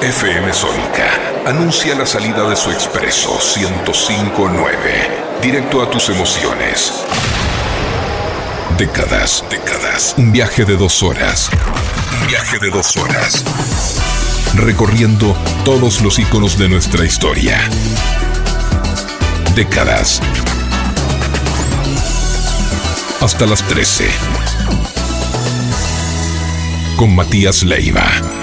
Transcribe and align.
FM 0.00 0.52
Sónica 0.52 1.10
anuncia 1.44 1.92
la 1.96 2.06
salida 2.06 2.48
de 2.48 2.54
su 2.54 2.70
expreso 2.70 3.36
1059, 3.56 5.40
directo 5.42 5.82
a 5.82 5.90
tus 5.90 6.08
emociones. 6.08 6.92
Décadas, 8.78 9.44
décadas. 9.50 10.14
Un 10.16 10.30
viaje 10.30 10.64
de 10.64 10.76
dos 10.76 11.02
horas. 11.02 11.50
Un 12.20 12.28
viaje 12.28 12.58
de 12.60 12.70
dos 12.70 12.96
horas. 12.96 13.42
Recorriendo 14.54 15.36
todos 15.64 16.00
los 16.00 16.20
iconos 16.20 16.56
de 16.56 16.68
nuestra 16.68 17.04
historia. 17.04 17.58
Décadas. 19.56 20.20
Hasta 23.20 23.46
las 23.46 23.64
13. 23.64 24.08
Con 26.96 27.16
Matías 27.16 27.64
Leiva. 27.64 28.37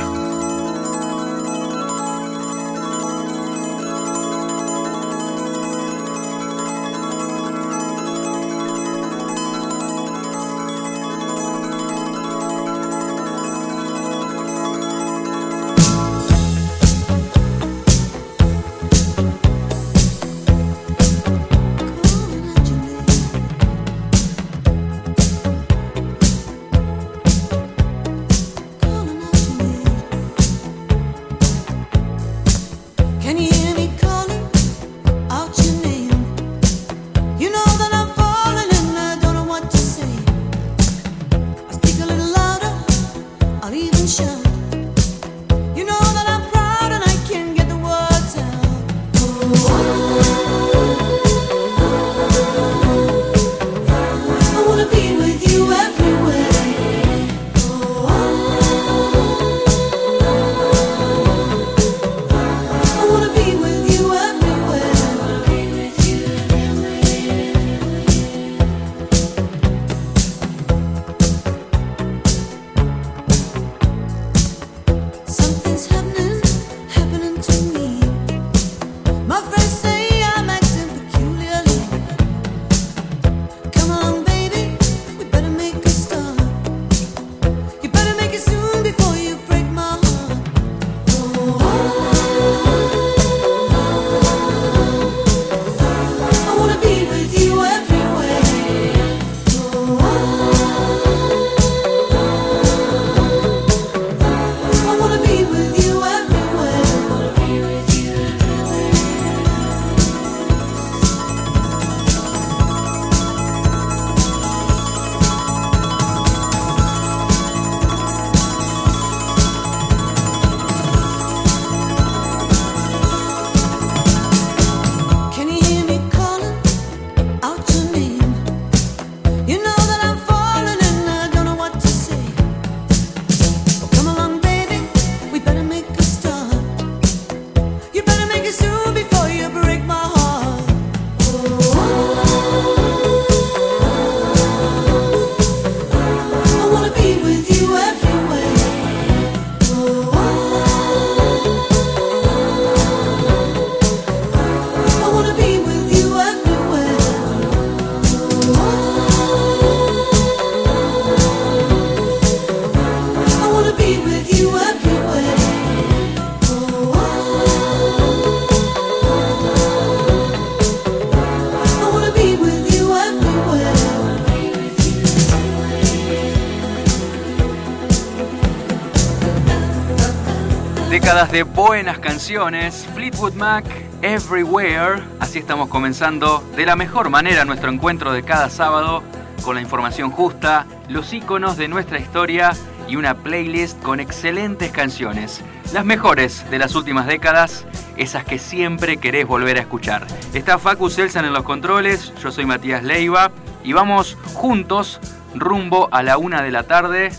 Buenas 181.68 181.98
canciones, 181.98 182.88
Fleetwood 182.94 183.34
Mac, 183.34 183.66
Everywhere. 184.03 185.02
Así 185.20 185.40
estamos 185.40 185.68
comenzando 185.68 186.44
de 186.56 186.64
la 186.64 186.76
mejor 186.76 187.09
manera 187.09 187.44
nuestro 187.44 187.72
encuentro 187.72 188.14
de 188.14 188.22
cada 188.22 188.52
sábado 188.52 189.02
con 189.44 189.56
la 189.56 189.62
información 189.62 190.12
justa, 190.12 190.68
los 190.90 191.12
iconos 191.12 191.58
de 191.58 191.68
nuestra 191.68 191.98
historia 191.98 192.52
y 192.88 192.98
una 192.98 193.16
playlist 193.16 193.81
con 193.81 194.00
excelentes 194.00 194.70
canciones. 194.72 195.42
Las 195.74 195.86
mejores 195.86 196.48
de 196.52 196.59
las 196.59 196.75
últimas 196.75 197.08
décadas, 197.08 197.66
esas 197.98 198.25
que 198.25 198.38
siempre 198.38 198.98
querés 198.98 199.25
volver 199.25 199.58
a 199.58 199.62
escuchar. 199.62 200.06
Está 200.36 200.59
Facu 200.59 200.92
Selsan 200.92 201.25
en 201.25 201.34
los 201.34 201.44
controles, 201.44 202.14
yo 202.22 202.31
soy 202.31 202.46
Matías 202.46 202.84
Leiva 202.84 203.31
y 203.64 203.74
vamos 203.74 204.20
juntos 204.36 205.00
rumbo 205.34 205.90
a 205.92 206.04
la 206.04 206.20
una 206.20 206.44
de 206.44 206.52
la 206.52 206.62
tarde. 206.62 207.09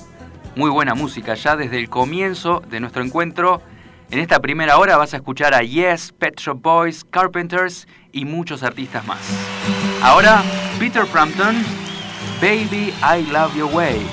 Muy 0.54 0.70
buena 0.70 0.94
música 0.94 1.34
ya 1.34 1.56
desde 1.56 1.80
el 1.80 1.88
comienzo 1.88 2.62
de 2.70 2.78
nuestro 2.78 3.02
encuentro 3.02 3.60
en 4.10 4.18
esta 4.20 4.40
primera 4.40 4.78
hora 4.78 4.96
vas 4.96 5.14
a 5.14 5.16
escuchar 5.16 5.54
a 5.54 5.62
Yes, 5.62 6.12
Pet 6.12 6.38
Shop 6.38 6.60
Boys, 6.60 7.04
Carpenters 7.04 7.86
y 8.12 8.24
muchos 8.24 8.62
artistas 8.62 9.06
más. 9.06 9.18
Ahora, 10.02 10.42
Peter 10.78 11.06
Frampton, 11.06 11.56
Baby 12.40 12.94
I 13.02 13.30
Love 13.30 13.56
Your 13.56 13.74
Way. 13.74 14.06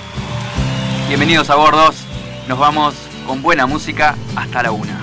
Bienvenidos 1.07 1.49
a 1.49 1.55
Bordos, 1.55 2.05
nos 2.47 2.57
vamos 2.57 2.95
con 3.27 3.41
buena 3.41 3.65
música 3.65 4.15
hasta 4.35 4.63
la 4.63 4.71
una. 4.71 4.99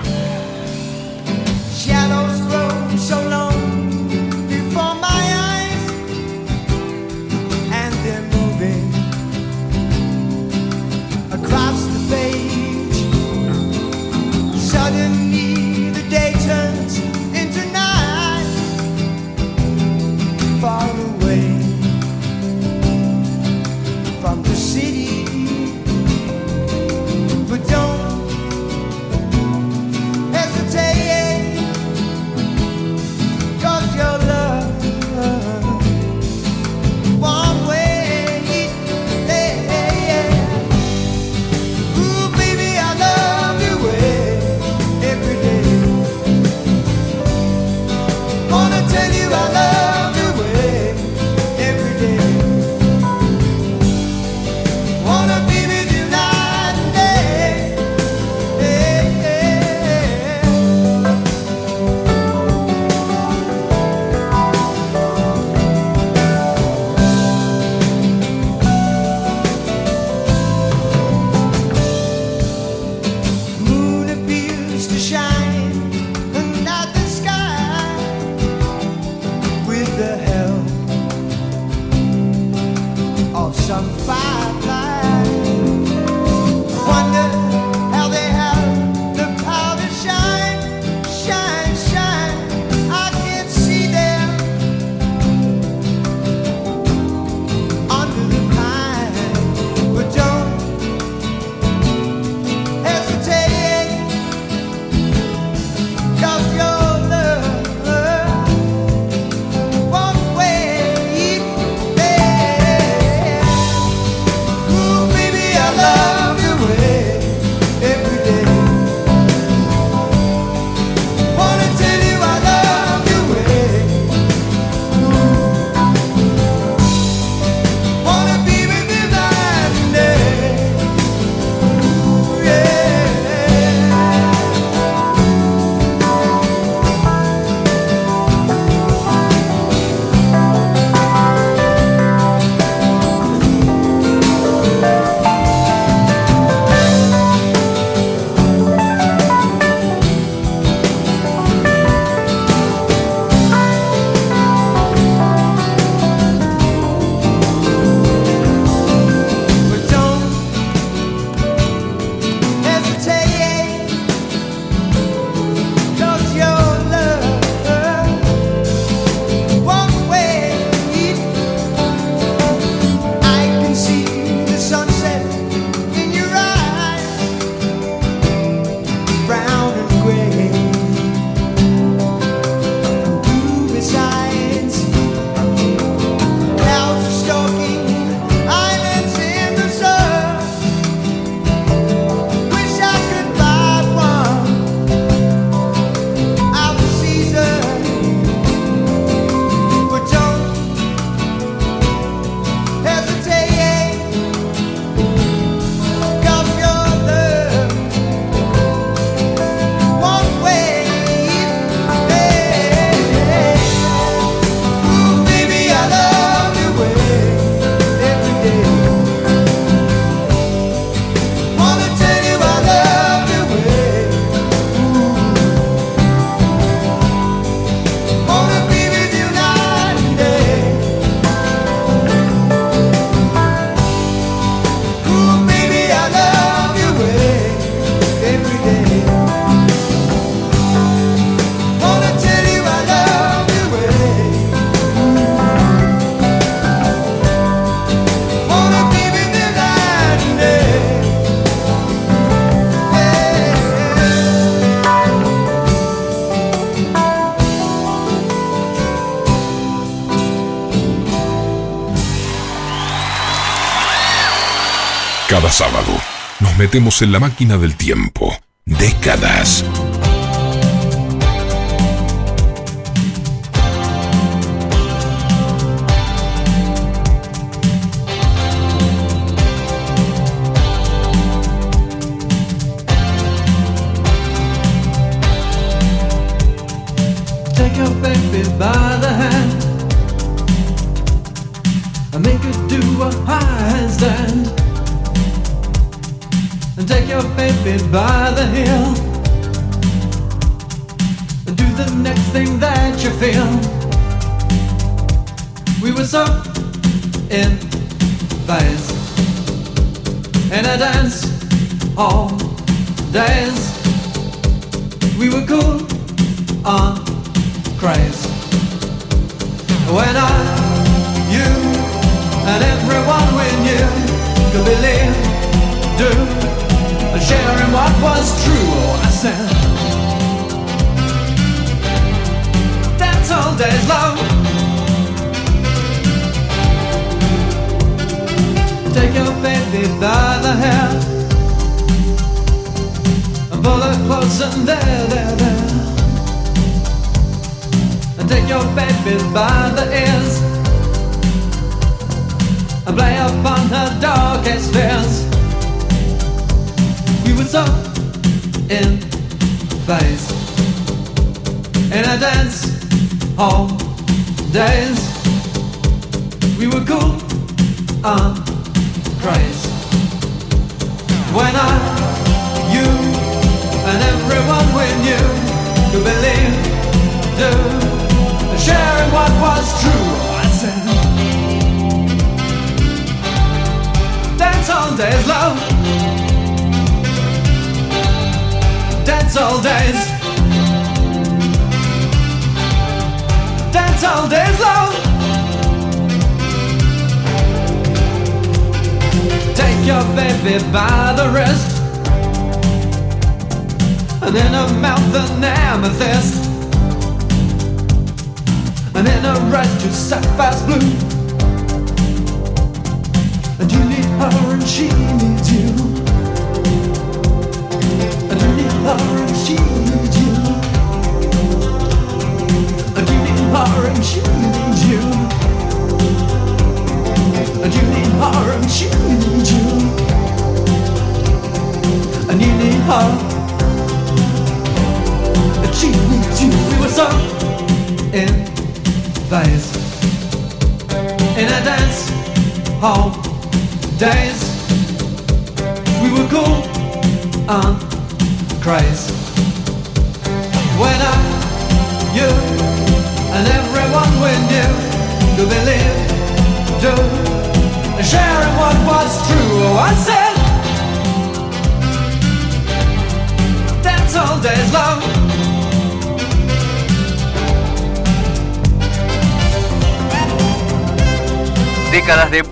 Sábado 265.51 265.91
nos 266.39 266.57
metemos 266.57 267.01
en 267.01 267.11
la 267.11 267.19
máquina 267.19 267.57
del 267.57 267.75
tiempo. 267.75 268.35
Décadas. 268.65 269.63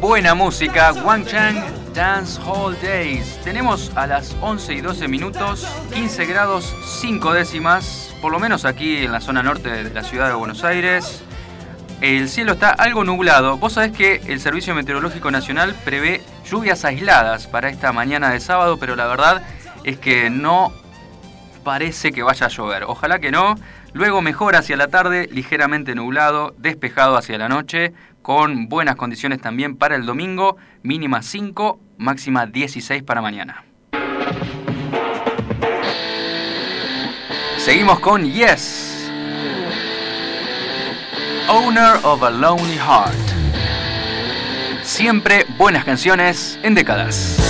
Buena 0.09 0.33
música, 0.33 0.91
Wang 1.03 1.23
Chang 1.23 1.55
Dance 1.93 2.41
Hall 2.43 2.75
Days. 2.81 3.39
Tenemos 3.43 3.91
a 3.95 4.07
las 4.07 4.35
11 4.41 4.73
y 4.73 4.81
12 4.81 5.07
minutos, 5.07 5.67
15 5.93 6.25
grados 6.25 6.75
5 6.99 7.31
décimas, 7.31 8.15
por 8.19 8.31
lo 8.31 8.39
menos 8.39 8.65
aquí 8.65 9.05
en 9.05 9.11
la 9.11 9.21
zona 9.21 9.43
norte 9.43 9.69
de 9.69 9.93
la 9.93 10.03
ciudad 10.03 10.27
de 10.27 10.33
Buenos 10.33 10.63
Aires. 10.63 11.21
El 12.01 12.27
cielo 12.27 12.53
está 12.53 12.71
algo 12.71 13.03
nublado. 13.03 13.59
Vos 13.59 13.73
sabés 13.73 13.91
que 13.91 14.19
el 14.25 14.39
Servicio 14.39 14.73
Meteorológico 14.73 15.29
Nacional 15.29 15.75
prevé 15.85 16.21
lluvias 16.43 16.85
aisladas 16.85 17.45
para 17.45 17.69
esta 17.69 17.91
mañana 17.93 18.31
de 18.31 18.39
sábado, 18.39 18.77
pero 18.77 18.95
la 18.95 19.05
verdad 19.05 19.43
es 19.83 19.99
que 19.99 20.31
no 20.31 20.73
parece 21.63 22.11
que 22.11 22.23
vaya 22.23 22.47
a 22.47 22.49
llover. 22.49 22.85
Ojalá 22.85 23.19
que 23.19 23.29
no. 23.29 23.57
Luego 23.93 24.21
mejora 24.21 24.59
hacia 24.59 24.77
la 24.77 24.87
tarde, 24.87 25.27
ligeramente 25.31 25.95
nublado, 25.95 26.53
despejado 26.57 27.17
hacia 27.17 27.39
la 27.39 27.49
noche, 27.49 27.93
con 28.21 28.69
buenas 28.69 28.95
condiciones 28.95 29.41
también 29.41 29.75
para 29.75 29.95
el 29.95 30.05
domingo, 30.05 30.57
mínima 30.83 31.21
5, 31.21 31.79
máxima 31.97 32.45
16 32.45 33.03
para 33.03 33.21
mañana. 33.21 33.65
Seguimos 37.57 37.99
con 37.99 38.25
Yes. 38.25 39.11
Owner 41.49 41.97
of 42.03 42.23
a 42.23 42.29
Lonely 42.29 42.77
Heart. 42.77 43.15
Siempre 44.83 45.45
buenas 45.57 45.83
canciones 45.83 46.59
en 46.63 46.75
décadas. 46.75 47.48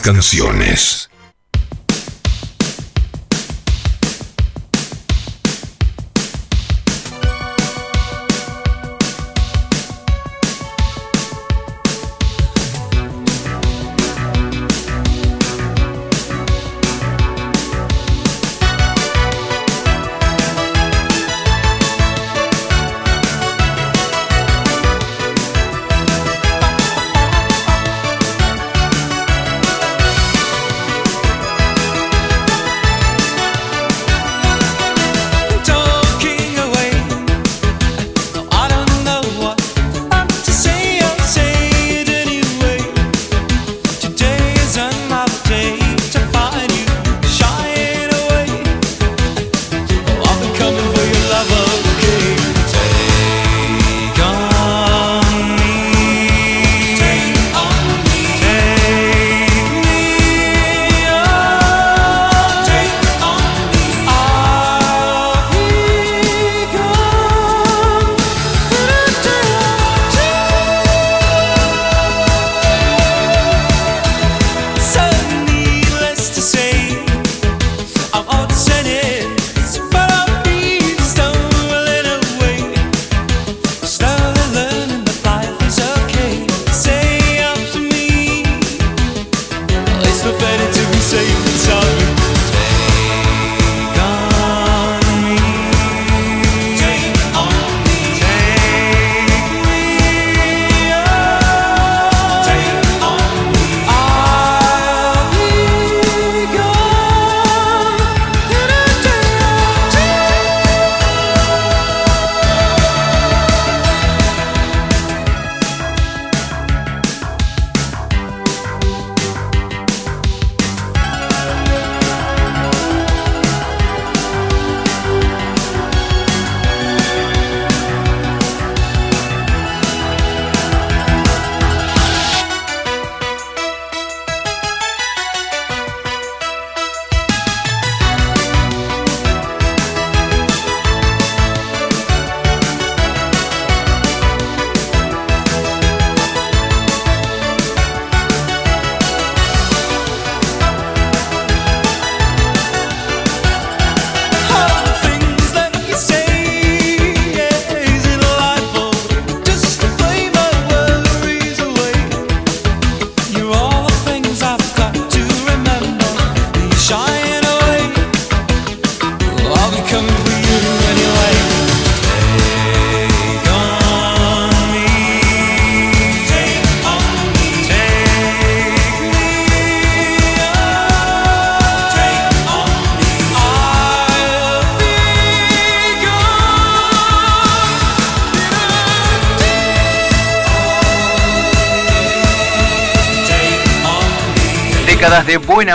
Canciones. 0.00 1.05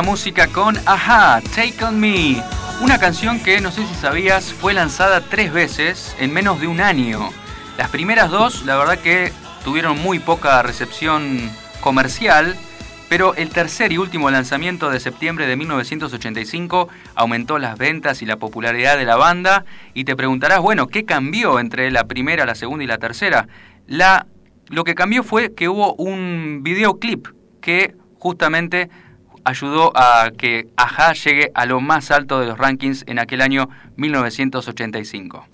Música 0.01 0.47
con 0.47 0.77
Aja, 0.85 1.41
Take 1.55 1.83
On 1.83 1.99
Me. 1.99 2.41
Una 2.81 2.97
canción 2.97 3.39
que, 3.39 3.61
no 3.61 3.71
sé 3.71 3.85
si 3.85 3.93
sabías, 3.93 4.51
fue 4.53 4.73
lanzada 4.73 5.21
tres 5.21 5.53
veces 5.53 6.15
en 6.19 6.33
menos 6.33 6.59
de 6.59 6.67
un 6.67 6.81
año. 6.81 7.29
Las 7.77 7.89
primeras 7.89 8.31
dos, 8.31 8.65
la 8.65 8.77
verdad 8.77 8.99
que 8.99 9.31
tuvieron 9.63 10.01
muy 10.01 10.19
poca 10.19 10.61
recepción 10.63 11.51
comercial, 11.81 12.55
pero 13.09 13.35
el 13.35 13.49
tercer 13.49 13.91
y 13.91 13.97
último 13.97 14.31
lanzamiento 14.31 14.89
de 14.89 14.99
septiembre 14.99 15.45
de 15.45 15.55
1985 15.55 16.89
aumentó 17.13 17.59
las 17.59 17.77
ventas 17.77 18.21
y 18.21 18.25
la 18.25 18.37
popularidad 18.37 18.97
de 18.97 19.05
la 19.05 19.17
banda 19.17 19.65
y 19.93 20.05
te 20.05 20.15
preguntarás, 20.15 20.61
bueno, 20.61 20.87
¿qué 20.87 21.05
cambió 21.05 21.59
entre 21.59 21.91
la 21.91 22.05
primera, 22.05 22.45
la 22.45 22.55
segunda 22.55 22.83
y 22.83 22.87
la 22.87 22.97
tercera? 22.97 23.47
La, 23.85 24.27
lo 24.69 24.83
que 24.83 24.95
cambió 24.95 25.23
fue 25.23 25.53
que 25.53 25.69
hubo 25.69 25.93
un 25.95 26.61
videoclip 26.63 27.27
que 27.61 27.95
justamente 28.17 28.89
ayudó 29.43 29.91
a 29.95 30.31
que 30.37 30.67
Aja 30.77 31.13
llegue 31.13 31.51
a 31.53 31.65
lo 31.65 31.81
más 31.81 32.11
alto 32.11 32.39
de 32.39 32.47
los 32.47 32.57
rankings 32.57 33.03
en 33.07 33.19
aquel 33.19 33.41
año 33.41 33.69
1985. 33.97 35.47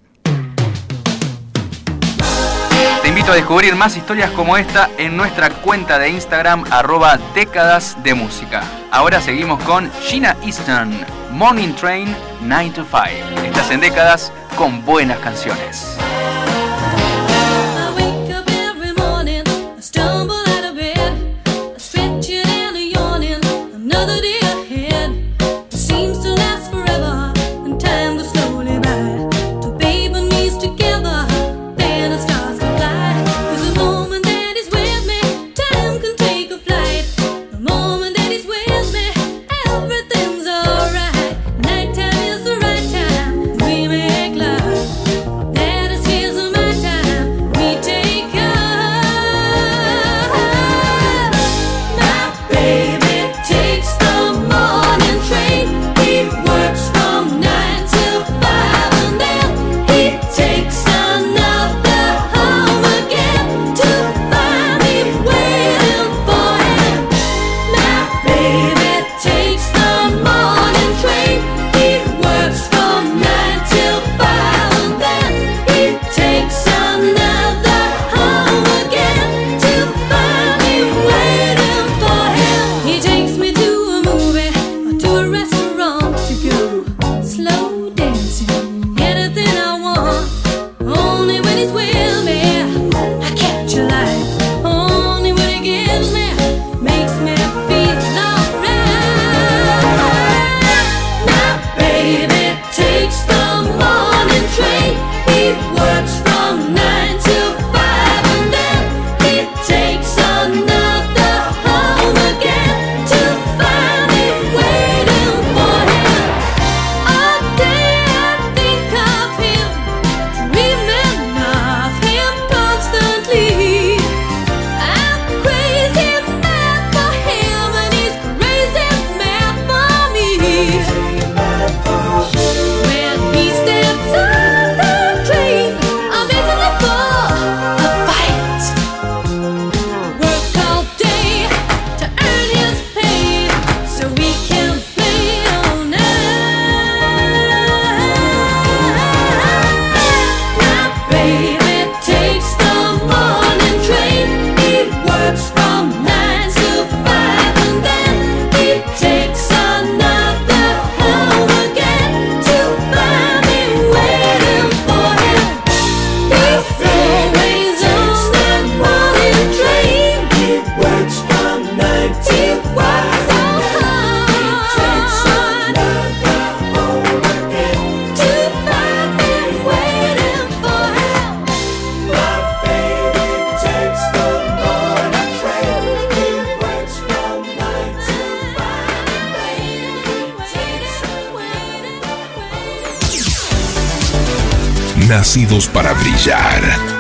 Te 3.02 3.10
invito 3.10 3.32
a 3.32 3.36
descubrir 3.36 3.76
más 3.76 3.96
historias 3.96 4.32
como 4.32 4.58
esta 4.58 4.90
en 4.98 5.16
nuestra 5.16 5.50
cuenta 5.50 5.98
de 5.98 6.10
Instagram 6.10 6.66
arroba 6.72 7.18
décadas 7.34 7.96
de 8.04 8.14
música. 8.14 8.64
Ahora 8.92 9.22
seguimos 9.22 9.64
con 9.64 9.90
Gina 10.02 10.36
Easton, 10.44 10.94
Morning 11.32 11.74
Train 11.74 12.14
9 12.42 12.72
to 12.72 12.84
5. 12.84 13.46
Estás 13.46 13.72
en 13.72 13.80
décadas 13.80 14.34
con 14.58 14.84
buenas 14.84 15.20
canciones. 15.20 15.98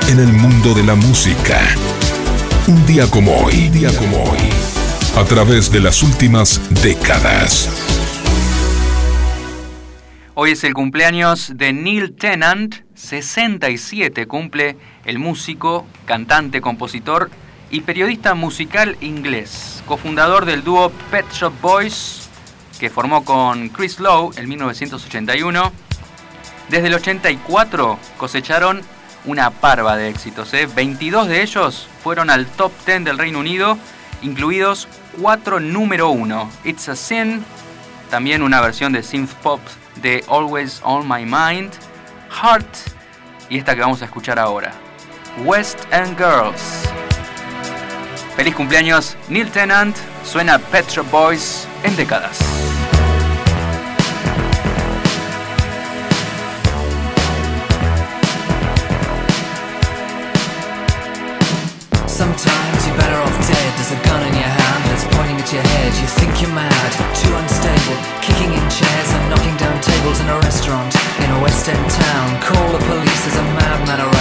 En 0.09 0.19
el 0.19 0.33
mundo 0.33 0.73
de 0.73 0.83
la 0.83 0.93
música. 0.93 1.61
Un 2.67 2.85
día 2.85 3.09
como 3.09 3.37
hoy, 3.37 3.69
día 3.69 3.89
como 3.97 4.21
hoy, 4.23 4.39
a 5.15 5.23
través 5.23 5.71
de 5.71 5.79
las 5.79 6.03
últimas 6.03 6.59
décadas. 6.83 7.69
Hoy 10.33 10.51
es 10.51 10.63
el 10.65 10.73
cumpleaños 10.73 11.53
de 11.55 11.71
Neil 11.71 12.15
Tennant, 12.15 12.75
67 12.95 14.27
cumple 14.27 14.75
el 15.05 15.19
músico, 15.19 15.87
cantante, 16.05 16.59
compositor 16.59 17.29
y 17.71 17.81
periodista 17.81 18.33
musical 18.33 18.97
inglés, 18.99 19.83
cofundador 19.85 20.43
del 20.43 20.65
dúo 20.65 20.91
Pet 21.11 21.31
Shop 21.31 21.53
Boys, 21.61 22.27
que 22.77 22.89
formó 22.89 23.23
con 23.23 23.69
Chris 23.69 24.01
Lowe 24.01 24.33
en 24.35 24.49
1981. 24.49 25.71
Desde 26.69 26.87
el 26.87 26.95
84 26.95 27.97
cosecharon 28.17 28.81
una 29.27 29.51
parva 29.51 29.95
de 29.95 30.09
éxitos, 30.09 30.51
22 30.73 31.27
¿eh? 31.27 31.29
de 31.29 31.41
ellos 31.43 31.87
fueron 32.01 32.29
al 32.29 32.47
top 32.47 32.71
10 32.85 33.03
del 33.03 33.17
Reino 33.17 33.39
Unido, 33.39 33.77
incluidos 34.21 34.87
4 35.21 35.59
número 35.59 36.09
1, 36.09 36.49
It's 36.63 36.89
a 36.89 36.95
Sin, 36.95 37.45
también 38.09 38.41
una 38.41 38.61
versión 38.61 38.93
de 38.93 39.03
synth 39.03 39.33
pop 39.43 39.59
de 40.01 40.23
Always 40.29 40.81
on 40.83 41.07
My 41.07 41.25
Mind, 41.25 41.71
Heart 42.41 42.67
y 43.49 43.57
esta 43.57 43.75
que 43.75 43.81
vamos 43.81 44.01
a 44.01 44.05
escuchar 44.05 44.39
ahora, 44.39 44.71
West 45.43 45.79
End 45.91 46.17
Girls. 46.17 46.89
Feliz 48.37 48.55
cumpleaños 48.55 49.17
Neil 49.27 49.51
Tennant, 49.51 49.95
suena 50.23 50.57
Petro 50.57 51.03
Boys 51.03 51.67
en 51.83 51.95
décadas. 51.95 52.56
You 66.07 66.13
think 66.13 66.41
you're 66.41 66.55
mad, 66.55 66.91
too 67.19 67.35
unstable, 67.35 67.99
kicking 68.23 68.53
in 68.55 68.63
chairs 68.71 69.09
and 69.11 69.29
knocking 69.29 69.57
down 69.57 69.75
tables 69.81 70.21
in 70.21 70.27
a 70.31 70.39
restaurant 70.39 70.95
in 71.19 71.29
a 71.35 71.39
West 71.43 71.67
End 71.67 71.83
town. 71.91 72.39
Call 72.39 72.71
the 72.71 72.79
police, 72.87 73.21
there's 73.27 73.35
a 73.35 73.43
madman 73.43 73.99
around, 73.99 74.16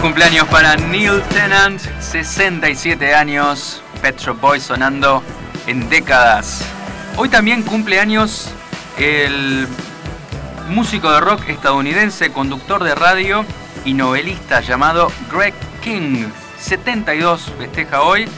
Cumpleaños 0.00 0.46
para 0.46 0.76
Neil 0.76 1.20
Tennant, 1.30 1.80
67 2.00 3.14
años, 3.14 3.82
Pet 4.00 4.16
Shop 4.16 4.40
Boys 4.40 4.62
sonando 4.62 5.24
en 5.66 5.88
décadas. 5.90 6.64
Hoy 7.16 7.28
también 7.28 7.64
cumpleaños 7.64 8.48
el 8.96 9.66
músico 10.68 11.10
de 11.10 11.20
rock 11.20 11.48
estadounidense, 11.48 12.30
conductor 12.30 12.84
de 12.84 12.94
radio 12.94 13.44
y 13.84 13.94
novelista 13.94 14.60
llamado 14.60 15.10
Greg 15.32 15.54
King. 15.82 16.28
72 16.60 17.52
festeja 17.58 18.02
hoy. 18.02 18.28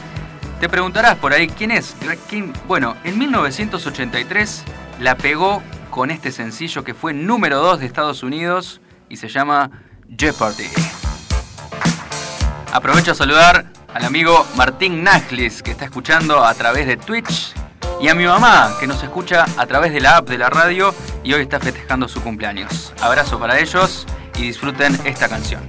Te 0.59 0.67
preguntarás 0.67 1.17
por 1.17 1.31
ahí, 1.31 1.47
¿quién 1.47 1.69
es 1.69 1.95
Greg 2.01 2.19
King? 2.27 2.53
Bueno, 2.67 2.97
en 3.03 3.19
1983 3.19 4.63
la 4.99 5.15
pegó 5.15 5.61
con 5.91 6.09
este 6.09 6.31
sencillo 6.31 6.83
que 6.83 6.95
fue 6.95 7.13
número 7.13 7.59
2 7.59 7.81
de 7.81 7.85
Estados 7.85 8.23
Unidos 8.23 8.81
y 9.09 9.17
se 9.17 9.27
llama 9.27 9.69
Jeopardy. 10.17 10.80
Aprovecho 12.71 13.11
a 13.11 13.15
saludar 13.15 13.65
al 13.93 14.05
amigo 14.05 14.45
Martín 14.55 15.03
Najlis 15.03 15.61
que 15.61 15.71
está 15.71 15.85
escuchando 15.85 16.43
a 16.43 16.53
través 16.53 16.87
de 16.87 16.97
Twitch 16.97 17.53
y 18.01 18.07
a 18.07 18.15
mi 18.15 18.25
mamá 18.25 18.75
que 18.79 18.87
nos 18.87 19.03
escucha 19.03 19.45
a 19.57 19.65
través 19.65 19.91
de 19.93 19.99
la 19.99 20.17
app 20.17 20.29
de 20.29 20.37
la 20.37 20.49
radio 20.49 20.95
y 21.23 21.33
hoy 21.33 21.41
está 21.41 21.59
festejando 21.59 22.07
su 22.07 22.21
cumpleaños. 22.21 22.93
Abrazo 23.01 23.39
para 23.39 23.59
ellos 23.59 24.05
y 24.07 24.21
y 24.41 24.43
disfruten 24.43 24.97
esta 25.05 25.29
canción. 25.29 25.61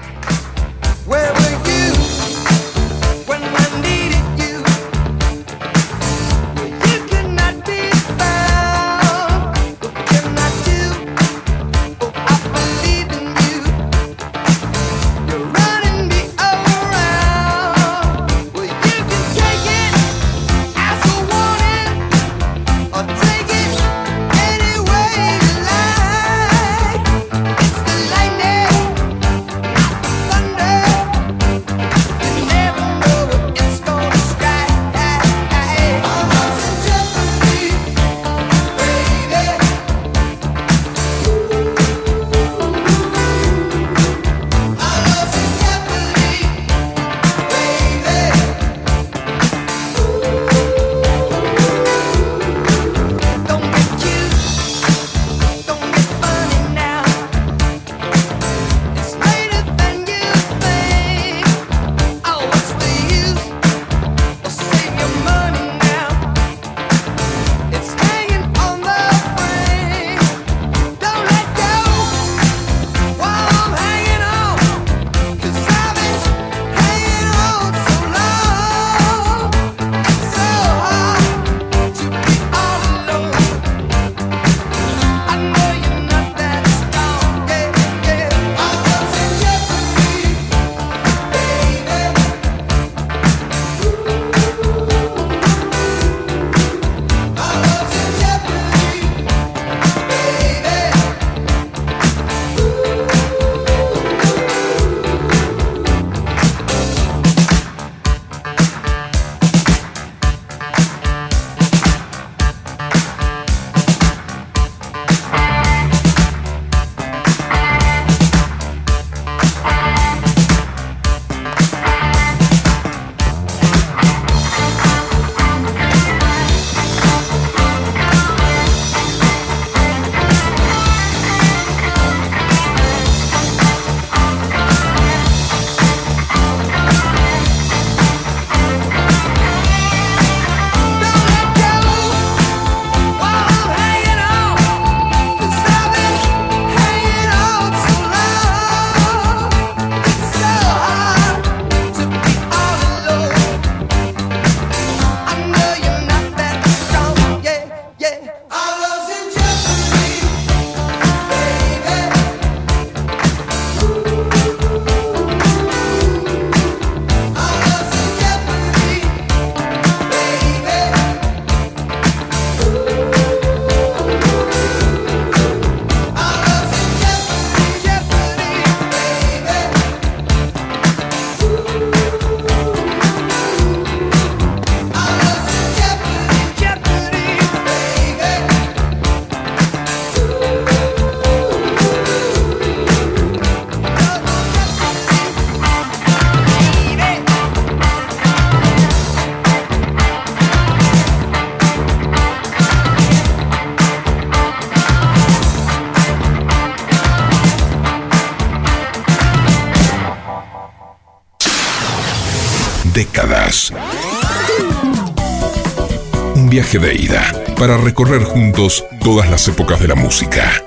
Un 216.34 216.48
viaje 216.48 216.78
de 216.78 216.94
ida 216.94 217.22
para 217.58 217.76
recorrer 217.76 218.24
juntos 218.24 218.84
todas 219.04 219.28
las 219.30 219.46
épocas 219.46 219.78
de 219.80 219.88
la 219.88 219.94
música. 219.94 220.64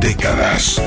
Décadas. 0.00 0.80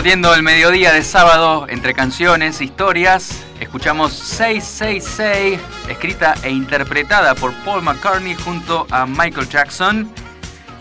Compartiendo 0.00 0.34
el 0.34 0.42
mediodía 0.42 0.94
de 0.94 1.02
sábado 1.02 1.66
entre 1.68 1.92
canciones, 1.92 2.62
historias. 2.62 3.44
Escuchamos 3.60 4.14
666, 4.14 5.60
escrita 5.90 6.34
e 6.42 6.48
interpretada 6.48 7.34
por 7.34 7.52
Paul 7.66 7.82
McCartney 7.82 8.34
junto 8.34 8.86
a 8.90 9.04
Michael 9.04 9.46
Jackson. 9.50 10.10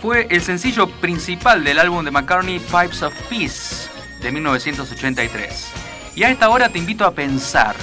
Fue 0.02 0.26
el 0.30 0.42
sencillo 0.42 0.88
principal 0.88 1.66
del 1.66 1.80
álbum 1.80 2.06
de 2.06 2.12
McCartney 2.12 2.60
Pipes 2.60 3.04
of 3.04 3.14
Peace 3.30 3.90
de 4.22 4.32
1983. 4.32 5.68
Y 6.16 6.24
a 6.24 6.30
esta 6.30 6.48
hora 6.48 6.70
te 6.70 6.78
invito 6.78 7.04
a 7.04 7.12
pensar, 7.12 7.76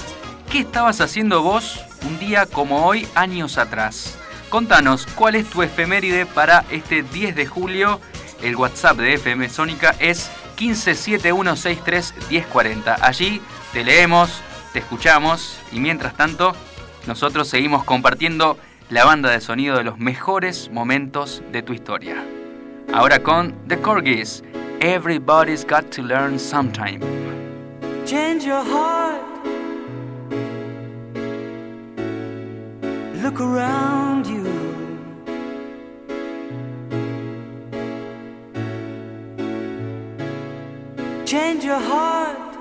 ¿qué 0.51 0.61
estabas 0.61 1.03
haciendo 1.03 1.43
vos 1.43 1.85
un 2.07 2.19
día 2.19 2.47
como 2.47 2.87
hoy 2.87 3.07
años 3.15 3.59
atrás? 3.59 4.17
Contanos 4.49 5.07
cuál 5.15 5.35
es 5.35 5.45
tu 5.51 5.61
efeméride 5.61 6.25
para 6.25 6.65
este 6.71 7.03
10 7.03 7.37
de 7.37 7.45
julio. 7.45 8.01
El 8.41 8.57
WhatsApp 8.57 8.97
de 8.97 9.15
FM 9.15 9.51
Sónica 9.51 9.95
es 9.99 10.31
1571631040. 10.57 12.97
Allí 13.01 13.41
te 13.73 13.85
leemos, 13.85 14.43
te 14.73 14.81
escuchamos 14.81 15.59
y 15.73 15.81
mientras 15.81 16.17
tanto 16.17 16.55
nosotros 17.07 17.49
seguimos 17.49 17.85
compartiendo 17.85 18.59
la 18.91 19.05
banda 19.05 19.31
de 19.31 19.41
sonido 19.41 19.77
de 19.77 19.85
los 19.85 19.99
mejores 19.99 20.71
momentos 20.71 21.43
de 21.53 21.63
tu 21.63 21.73
historia. 21.73 22.25
Ahora 22.93 23.23
con 23.23 23.55
The 23.69 23.81
Corgis, 23.81 24.43
Everybody's 24.81 25.65
Got 25.67 25.91
to 25.97 26.03
Learn 26.03 26.39
Sometime. 26.39 27.01
Change 28.05 28.45
your 28.45 28.65
heart. 28.65 29.23
Look 33.23 33.41
around 33.41 34.27
you. 34.27 34.46
Change 41.27 41.65
your 41.65 41.81
heart. 41.81 42.55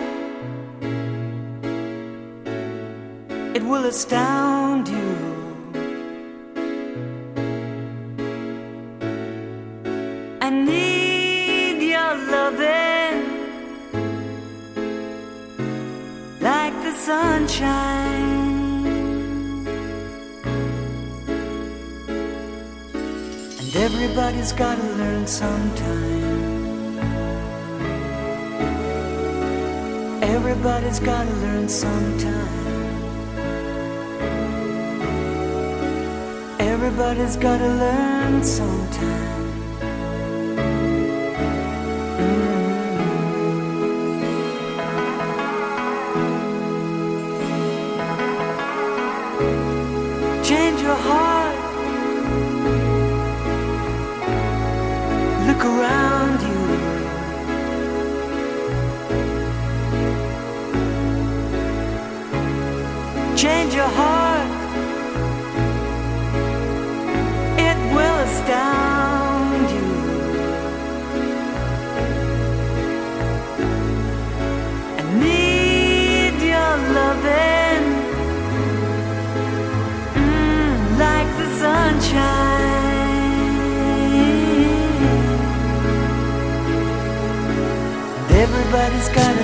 It 3.55 3.63
will 3.63 3.85
astound 3.85 4.87
you. 4.87 5.11
I 10.41 10.49
need 10.49 11.77
your 11.93 12.15
loving 12.35 13.17
like 16.41 16.73
the 16.85 16.93
sunshine. 17.07 18.45
And 23.59 23.75
everybody's 23.75 24.53
gotta 24.53 24.87
learn 25.01 25.27
sometime. 25.27 26.34
Everybody's 30.27 30.99
gotta 30.99 31.31
learn 31.43 31.69
sometime. 31.69 32.65
Everybody's 36.59 37.35
gotta 37.37 37.67
learn 37.67 38.43
sometime. 38.43 39.45
Mm. 42.17 42.55
Change 50.43 50.81
your 50.81 50.95
heart. 50.95 51.55
Look 55.47 55.63
around 55.63 56.14
your 63.75 63.91
heart. 63.99 64.49
It 67.67 67.77
will 67.93 68.17
astound 68.27 69.69
you. 69.75 69.89
I 74.99 75.03
need 75.25 76.35
your 76.53 76.73
loving 76.99 77.83
mm, 80.23 80.97
like 81.03 81.29
the 81.39 81.47
sunshine. 81.59 82.75
Everybody's 88.43 89.09
gotta 89.09 89.34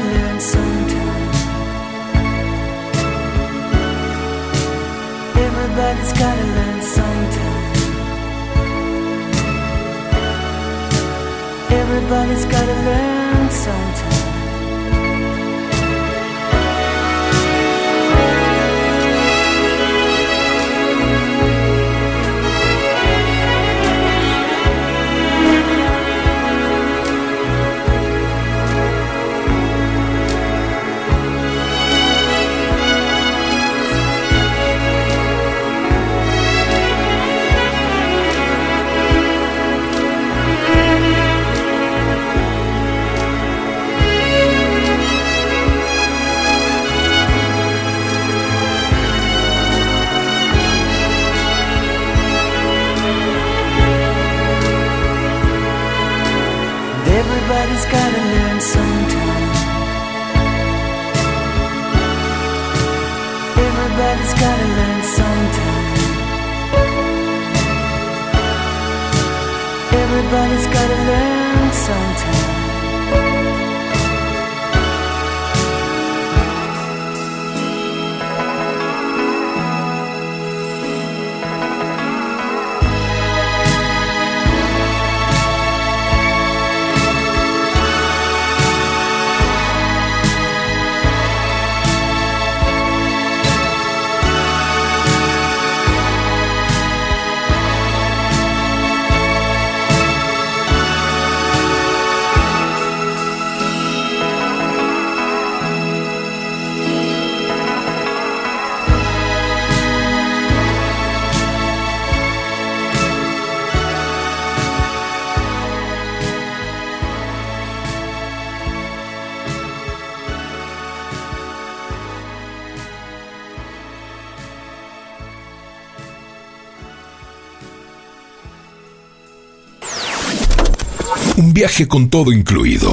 viaje 131.62 131.88
con 131.88 132.10
todo 132.10 132.32
incluido. 132.32 132.92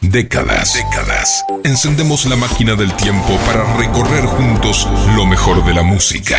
Décadas, 0.00 0.74
décadas. 0.74 1.44
Encendemos 1.64 2.26
la 2.26 2.36
máquina 2.36 2.76
del 2.76 2.94
tiempo 2.94 3.36
para 3.44 3.76
recorrer 3.76 4.24
juntos 4.24 4.86
lo 5.16 5.26
mejor 5.26 5.64
de 5.64 5.74
la 5.74 5.82
música. 5.82 6.38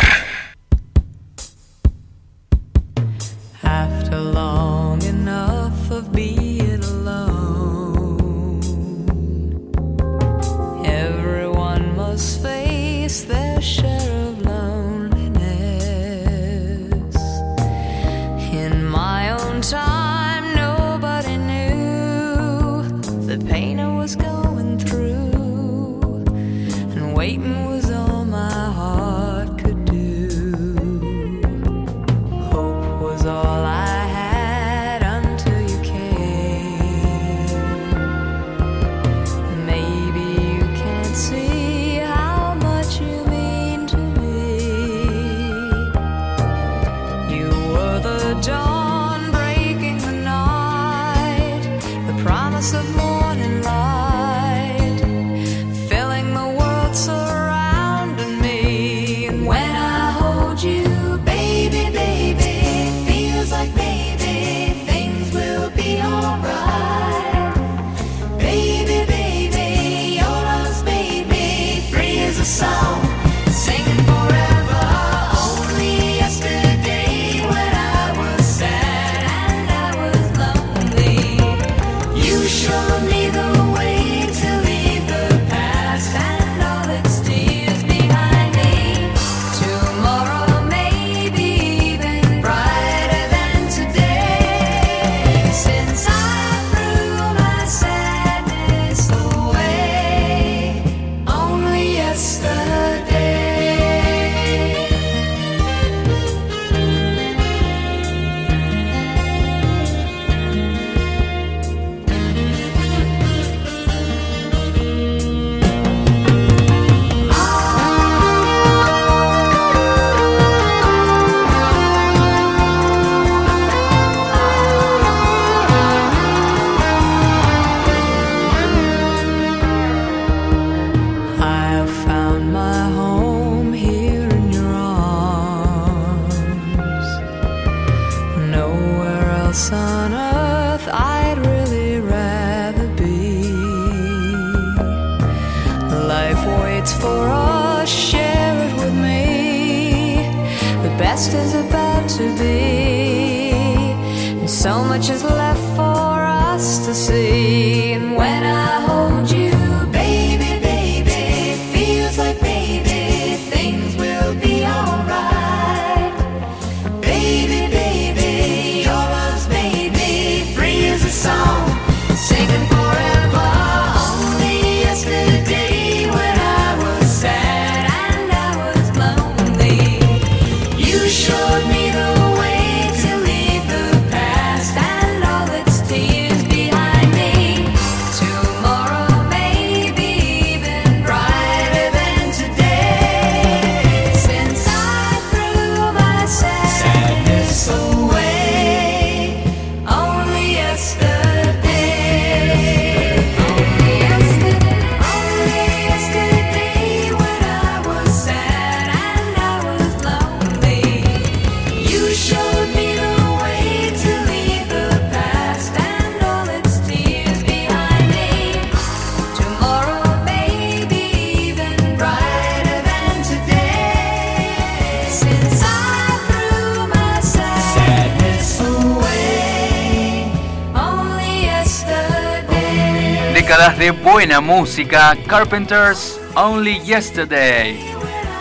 Buena 234.20 234.42
música, 234.42 235.16
Carpenters 235.26 236.20
Only 236.34 236.78
Yesterday. 236.80 237.80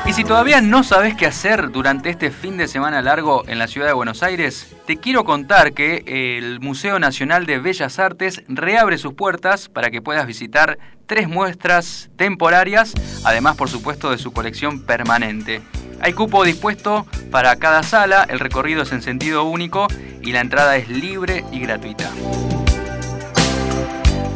Y 0.05 0.11
si 0.11 0.25
todavía 0.25 0.59
no 0.59 0.83
sabes 0.83 1.15
qué 1.15 1.25
hacer 1.25 1.71
durante 1.71 2.09
este 2.09 2.31
fin 2.31 2.57
de 2.57 2.67
semana 2.67 3.01
largo 3.01 3.47
en 3.47 3.59
la 3.59 3.67
ciudad 3.67 3.87
de 3.87 3.93
Buenos 3.93 4.21
Aires, 4.21 4.75
te 4.85 4.97
quiero 4.97 5.23
contar 5.23 5.71
que 5.71 6.03
el 6.37 6.59
Museo 6.59 6.99
Nacional 6.99 7.45
de 7.45 7.59
Bellas 7.59 7.97
Artes 7.97 8.43
reabre 8.49 8.97
sus 8.97 9.13
puertas 9.13 9.69
para 9.69 9.89
que 9.89 10.01
puedas 10.01 10.27
visitar 10.27 10.77
tres 11.07 11.29
muestras 11.29 12.09
temporarias, 12.17 12.93
además 13.23 13.55
por 13.55 13.69
supuesto 13.69 14.11
de 14.11 14.17
su 14.17 14.33
colección 14.33 14.81
permanente. 14.81 15.61
Hay 16.01 16.11
cupo 16.11 16.43
dispuesto 16.43 17.07
para 17.31 17.55
cada 17.55 17.83
sala, 17.83 18.25
el 18.29 18.39
recorrido 18.39 18.83
es 18.83 18.91
en 18.91 19.01
sentido 19.01 19.45
único 19.45 19.87
y 20.21 20.33
la 20.33 20.41
entrada 20.41 20.75
es 20.75 20.89
libre 20.89 21.45
y 21.53 21.61
gratuita. 21.61 21.98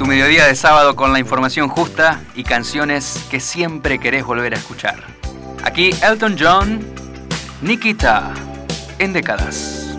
Tu 0.03 0.09
mediodía 0.09 0.47
de 0.47 0.55
sábado 0.57 0.97
con 0.97 1.13
la 1.13 1.19
información 1.19 1.69
justa 1.69 2.19
y 2.35 2.43
canciones 2.43 3.23
que 3.31 3.39
siempre 3.39 3.99
querés 3.99 4.25
volver 4.25 4.53
a 4.53 4.57
escuchar. 4.57 5.01
Aquí 5.63 5.91
Elton 6.03 6.35
John, 6.37 6.85
Nikita, 7.61 8.33
en 8.99 9.13
décadas. 9.13 9.95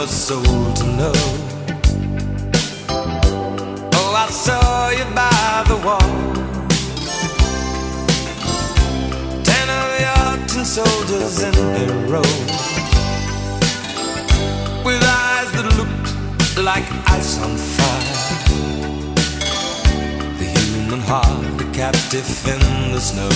A 0.00 0.06
soul 0.06 0.42
to 0.74 0.86
know. 0.98 1.12
Oh, 3.94 4.14
I 4.16 4.28
saw 4.30 4.90
you 4.90 5.04
by 5.14 5.64
the 5.66 5.76
wall. 5.86 6.32
Ten 9.44 9.68
of 9.80 9.88
your 10.04 10.46
tin 10.48 10.64
soldiers 10.64 11.42
in 11.42 11.54
a 11.54 11.86
row 12.08 12.32
With 14.86 15.02
eyes 15.02 15.50
that 15.56 15.68
looked 15.78 16.58
like 16.58 16.84
ice 17.10 17.38
on 17.42 17.56
fire 17.56 18.16
The 20.38 20.44
human 20.44 21.00
heart, 21.00 21.60
a 21.60 21.64
captive 21.72 22.28
in 22.46 22.92
the 22.92 23.00
snow 23.00 23.30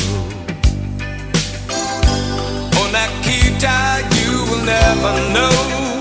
Oh, 2.79 2.89
Nikita, 2.97 3.77
you 4.17 4.45
will 4.49 4.65
never 4.65 5.13
know 5.35 5.96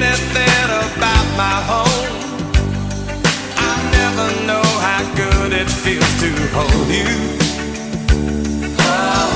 Anything 0.00 0.70
about 0.70 1.26
my 1.36 1.58
home 1.70 2.18
I 3.56 3.74
never 3.90 4.46
know 4.46 4.62
how 4.86 5.02
good 5.16 5.52
it 5.52 5.68
feels 5.68 6.20
to 6.20 6.30
hold 6.54 6.88
you. 6.88 7.14
Oh, 8.78 9.30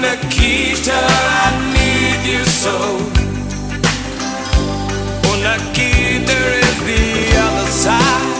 Nikita, 0.00 0.94
I 0.94 1.50
need 1.74 2.20
you 2.32 2.44
so. 2.44 2.76
Oh, 5.26 5.36
Nikita 5.42 6.38
is 6.62 6.78
the 6.86 7.36
other 7.36 7.70
side 7.72 8.39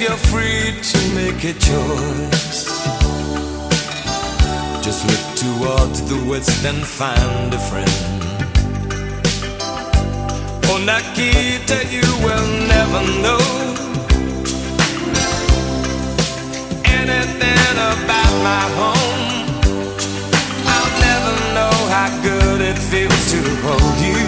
You're 0.00 0.16
free 0.16 0.72
to 0.80 1.14
make 1.14 1.44
a 1.44 1.52
choice 1.52 2.64
Just 4.82 5.04
look 5.06 5.24
towards 5.36 6.00
the 6.08 6.24
west 6.26 6.64
and 6.64 6.78
find 6.78 7.52
a 7.52 7.58
friend 7.58 7.90
Oh, 10.72 10.78
Nikita, 10.78 11.84
you 11.92 12.06
will 12.24 12.48
never 12.66 13.02
know 13.20 13.44
anything 16.86 17.76
about 17.92 18.32
my 18.48 18.64
home. 18.80 19.24
I'll 20.64 20.92
never 21.08 21.34
know 21.56 21.76
how 21.94 22.08
good 22.22 22.60
it 22.62 22.78
feels 22.78 23.22
to 23.32 23.40
hold 23.66 23.98
you. 24.08 24.22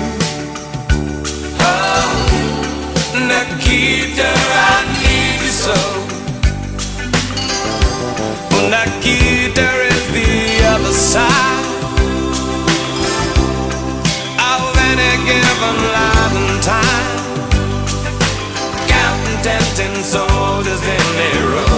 Oh, 1.61 2.11
Nikita, 3.15 4.29
I 4.29 5.02
so. 5.63 5.75
Oh, 8.55 8.67
Nikita 8.75 9.69
is 9.95 10.05
the 10.17 10.33
other 10.75 10.91
side 10.91 11.67
of 14.51 14.63
any 14.89 15.13
given 15.29 15.79
line 15.95 16.37
and 16.43 16.63
time. 16.63 17.19
Counting 18.91 19.41
tempting 19.47 19.97
soldiers 20.03 20.83
in 20.97 21.07
a 21.29 21.33
row. 21.53 21.72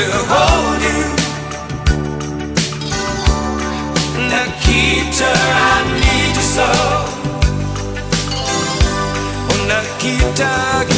to 0.00 0.06
hold 0.32 0.80
you. 0.88 1.02
Nikita, 4.30 5.30
I 5.30 5.78
need 6.00 6.36
you 6.36 6.46
so. 6.56 6.68
Oh, 9.50 9.60
Nikita. 9.70 10.89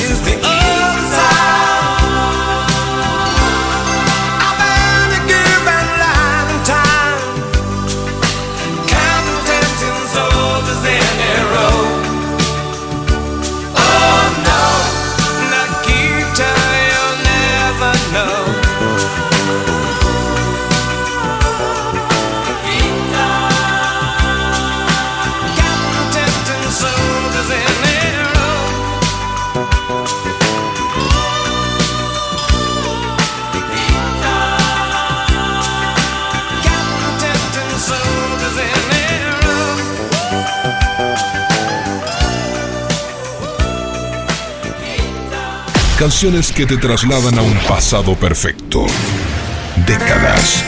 Canciones 46.02 46.50
que 46.50 46.66
te 46.66 46.76
trasladan 46.78 47.38
a 47.38 47.42
un 47.42 47.56
pasado 47.68 48.16
perfecto. 48.16 48.86
Décadas 49.86 50.64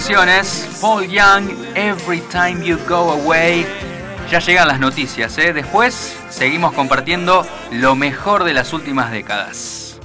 canciones, 0.00 0.78
Paul 0.80 1.06
Young, 1.08 1.50
Every 1.74 2.22
Time 2.30 2.64
You 2.64 2.78
Go 2.88 3.12
Away. 3.12 3.66
Ya 4.30 4.38
llegan 4.38 4.66
las 4.66 4.80
noticias, 4.80 5.36
¿eh? 5.36 5.52
después 5.52 6.16
seguimos 6.30 6.72
compartiendo 6.72 7.46
lo 7.70 7.94
mejor 7.96 8.44
de 8.44 8.54
las 8.54 8.72
últimas 8.72 9.10
décadas. 9.10 10.00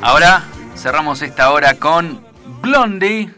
Ahora 0.00 0.44
cerramos 0.76 1.22
esta 1.22 1.50
hora 1.50 1.74
con 1.74 2.24
Blondie 2.60 3.34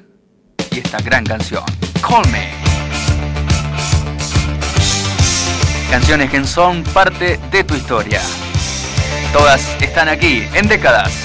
y 0.71 0.79
esta 0.79 0.99
gran 0.99 1.25
canción, 1.25 1.65
Call 2.07 2.29
Me. 2.31 2.51
Canciones 5.91 6.31
que 6.31 6.45
son 6.45 6.85
parte 6.85 7.41
de 7.51 7.65
tu 7.65 7.75
historia. 7.77 8.21
Todas 9.33 9.67
están 9.81 10.11
aquí 10.11 10.47
en 10.53 10.69
décadas. 10.69 11.24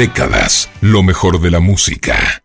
Décadas, 0.00 0.70
lo 0.80 1.02
mejor 1.02 1.42
de 1.42 1.50
la 1.50 1.60
música. 1.60 2.42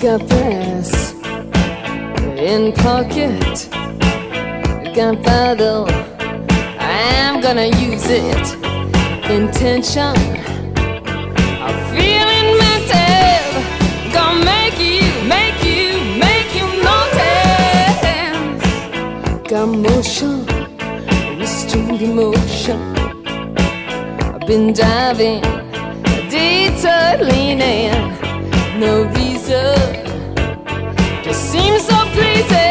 Got 0.00 0.26
this 0.26 1.14
in 2.36 2.72
pocket. 2.72 3.68
Gunpowder. 4.92 5.86
I'm 6.80 7.40
gonna 7.40 7.66
use 7.66 8.10
it. 8.10 8.56
Intention. 9.30 10.16
I'm 11.62 11.78
feeling 11.94 12.58
mental. 12.58 13.62
Gonna 14.12 14.44
make 14.44 14.80
you, 14.80 15.06
make 15.28 15.62
you, 15.62 15.94
make 16.18 16.52
you 16.58 16.66
notice. 16.82 18.02
Got 19.48 19.68
motion, 19.68 20.41
emotion. 22.02 22.80
I've 24.34 24.46
been 24.46 24.72
diving, 24.72 25.40
detour 26.28 27.24
no 28.78 29.04
reason. 29.14 29.76
Just 31.22 31.52
seems 31.52 31.86
so 31.86 31.96
pleasing. 32.14 32.61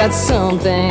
Got 0.00 0.14
something. 0.14 0.89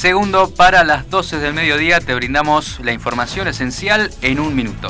Segundo, 0.00 0.48
para 0.54 0.82
las 0.82 1.10
12 1.10 1.40
del 1.40 1.52
mediodía 1.52 2.00
te 2.00 2.14
brindamos 2.14 2.80
la 2.80 2.94
información 2.94 3.48
esencial 3.48 4.10
en 4.22 4.40
un 4.40 4.54
minuto. 4.54 4.88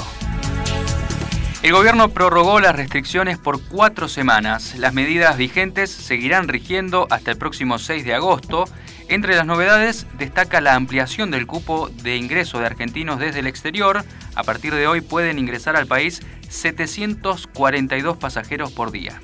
El 1.64 1.72
gobierno 1.72 2.10
prorrogó 2.10 2.60
las 2.60 2.76
restricciones 2.76 3.36
por 3.36 3.60
cuatro 3.60 4.06
semanas. 4.06 4.76
Las 4.78 4.94
medidas 4.94 5.36
vigentes 5.36 5.90
seguirán 5.90 6.46
rigiendo 6.46 7.08
hasta 7.10 7.32
el 7.32 7.38
próximo 7.38 7.80
6 7.80 8.04
de 8.04 8.14
agosto. 8.14 8.66
Entre 9.08 9.34
las 9.34 9.46
novedades 9.46 10.06
destaca 10.16 10.60
la 10.60 10.76
ampliación 10.76 11.32
del 11.32 11.48
cupo 11.48 11.88
de 11.88 12.16
ingreso 12.16 12.60
de 12.60 12.66
argentinos 12.66 13.18
desde 13.18 13.40
el 13.40 13.48
exterior. 13.48 14.04
A 14.36 14.44
partir 14.44 14.72
de 14.76 14.86
hoy 14.86 15.00
pueden 15.00 15.40
ingresar 15.40 15.74
al 15.74 15.88
país 15.88 16.22
742 16.50 18.16
pasajeros 18.16 18.70
por 18.70 18.92
día. 18.92 19.20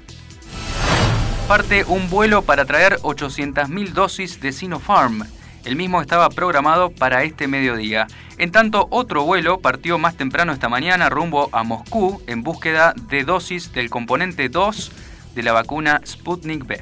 Parte 1.47 1.84
un 1.84 2.11
vuelo 2.11 2.43
para 2.43 2.64
traer 2.64 2.97
800.000 3.03 3.91
dosis 3.93 4.41
de 4.41 4.51
Sinopharm. 4.51 5.22
El 5.67 5.75
mismo 5.75 6.01
estaba 6.01 6.31
programado 6.31 6.91
para 6.91 7.25
este 7.25 7.49
mediodía. 7.49 8.07
En 8.39 8.53
tanto, 8.53 8.87
otro 8.91 9.25
vuelo 9.25 9.59
partió 9.59 9.99
más 9.99 10.17
temprano 10.17 10.53
esta 10.53 10.69
mañana 10.69 11.09
rumbo 11.09 11.51
a 11.51 11.64
Moscú 11.64 12.23
en 12.29 12.45
búsqueda 12.45 12.95
de 13.09 13.25
dosis 13.25 13.73
del 13.73 13.91
componente 13.91 14.49
2 14.49 14.93
de 15.35 15.43
la 15.43 15.53
vacuna 15.53 16.01
Sputnik 16.07 16.64
V. 16.64 16.81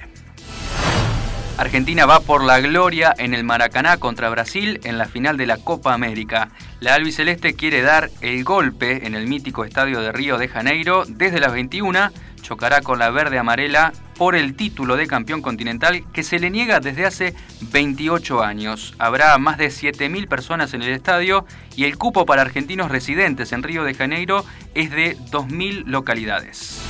Argentina 1.57 2.05
va 2.05 2.20
por 2.20 2.45
la 2.45 2.61
gloria 2.61 3.14
en 3.16 3.32
el 3.32 3.43
Maracaná 3.43 3.97
contra 3.97 4.28
Brasil 4.28 4.80
en 4.85 4.99
la 4.99 5.07
final 5.07 5.39
de 5.39 5.47
la 5.47 5.57
Copa 5.57 5.95
América. 5.95 6.51
La 6.80 6.95
albiceleste 6.95 7.55
quiere 7.55 7.80
dar 7.80 8.11
el 8.20 8.45
golpe 8.45 9.07
en 9.07 9.14
el 9.14 9.26
mítico 9.28 9.64
estadio 9.64 10.03
de 10.03 10.12
Río 10.12 10.37
de 10.37 10.49
Janeiro 10.49 11.05
desde 11.09 11.41
las 11.41 11.53
21. 11.53 12.11
Chocará 12.45 12.82
con 12.82 12.99
la 12.99 13.09
verde 13.11 13.38
amarela 13.38 13.95
por 14.18 14.36
el 14.36 14.55
título 14.55 14.97
de 14.97 15.07
campeón 15.07 15.40
continental 15.40 16.05
que 16.12 16.22
se 16.22 16.38
le 16.38 16.51
niega 16.51 16.78
desde 16.78 17.07
hace 17.07 17.34
28 17.72 18.42
años. 18.45 18.95
Habrá 18.99 19.36
más 19.38 19.57
de 19.57 19.68
7.000 19.68 20.28
personas 20.28 20.74
en 20.74 20.82
el 20.82 20.90
estadio 20.90 21.47
y 21.74 21.84
el 21.84 21.97
cupo 21.97 22.26
para 22.26 22.42
argentinos 22.42 22.90
residentes 22.90 23.53
en 23.53 23.62
Río 23.62 23.82
de 23.82 23.95
Janeiro 23.95 24.45
es 24.74 24.90
de 24.90 25.16
2.000 25.30 25.84
localidades. 25.86 26.82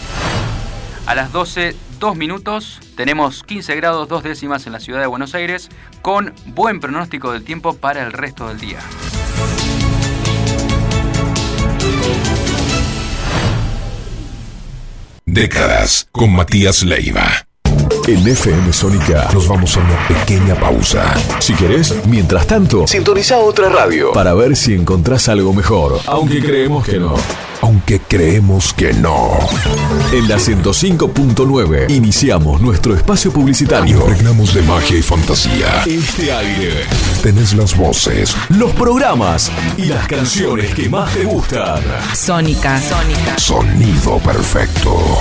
A 1.07 1.15
las 1.15 1.31
12, 1.31 1.77
2 2.01 2.17
minutos, 2.17 2.81
tenemos 2.97 3.45
15 3.45 3.77
grados 3.77 4.09
2 4.09 4.25
décimas 4.25 4.67
en 4.67 4.73
la 4.73 4.81
ciudad 4.81 5.01
de 5.01 5.07
Buenos 5.07 5.37
Aires, 5.37 5.69
con 6.03 6.35
buen 6.47 6.81
pronóstico 6.81 7.31
del 7.31 7.45
tiempo 7.45 7.77
para 7.77 8.03
el 8.03 8.13
resto 8.13 8.49
del 8.49 8.59
día. 8.59 8.81
Décadas 15.27 16.07
con 16.13 16.33
Matías 16.35 16.83
Leiva. 16.85 17.47
En 18.07 18.29
FM 18.29 18.73
Sónica 18.73 19.29
nos 19.33 19.49
vamos 19.49 19.77
a 19.77 19.81
una 19.81 20.09
pequeña 20.09 20.55
pausa. 20.55 21.15
Si 21.39 21.55
querés, 21.55 21.95
mientras 22.07 22.47
tanto, 22.47 22.87
sintoniza 22.87 23.39
otra 23.39 23.69
radio 23.69 24.13
para 24.13 24.35
ver 24.35 24.57
si 24.57 24.75
encontrás 24.75 25.29
algo 25.29 25.53
mejor. 25.53 26.01
Aunque 26.07 26.41
creemos 26.43 26.85
que 26.85 26.99
no. 26.99 27.15
Aunque 27.63 28.01
creemos 28.01 28.75
que 28.75 28.93
no. 28.93 29.39
En 30.13 30.29
la 30.29 30.37
105.9 30.37 31.91
iniciamos 31.91 32.61
nuestro 32.61 32.95
espacio 32.95 33.33
publicitario. 33.33 34.01
Impregnamos 34.01 34.53
de 34.53 34.63
magia 34.63 34.99
y 34.99 35.03
fantasía. 35.03 35.83
Este 35.87 36.31
aire, 36.31 36.85
Tenés 37.23 37.55
las 37.55 37.75
voces, 37.75 38.37
los 38.51 38.71
programas 38.73 39.51
y 39.79 39.87
las 39.87 40.07
canciones 40.07 40.75
que 40.75 40.91
más 40.91 41.11
te 41.15 41.25
gustan. 41.25 41.83
Sónica. 42.15 42.79
Sónica. 42.83 43.39
sonido 43.39 44.19
perfecto. 44.19 45.21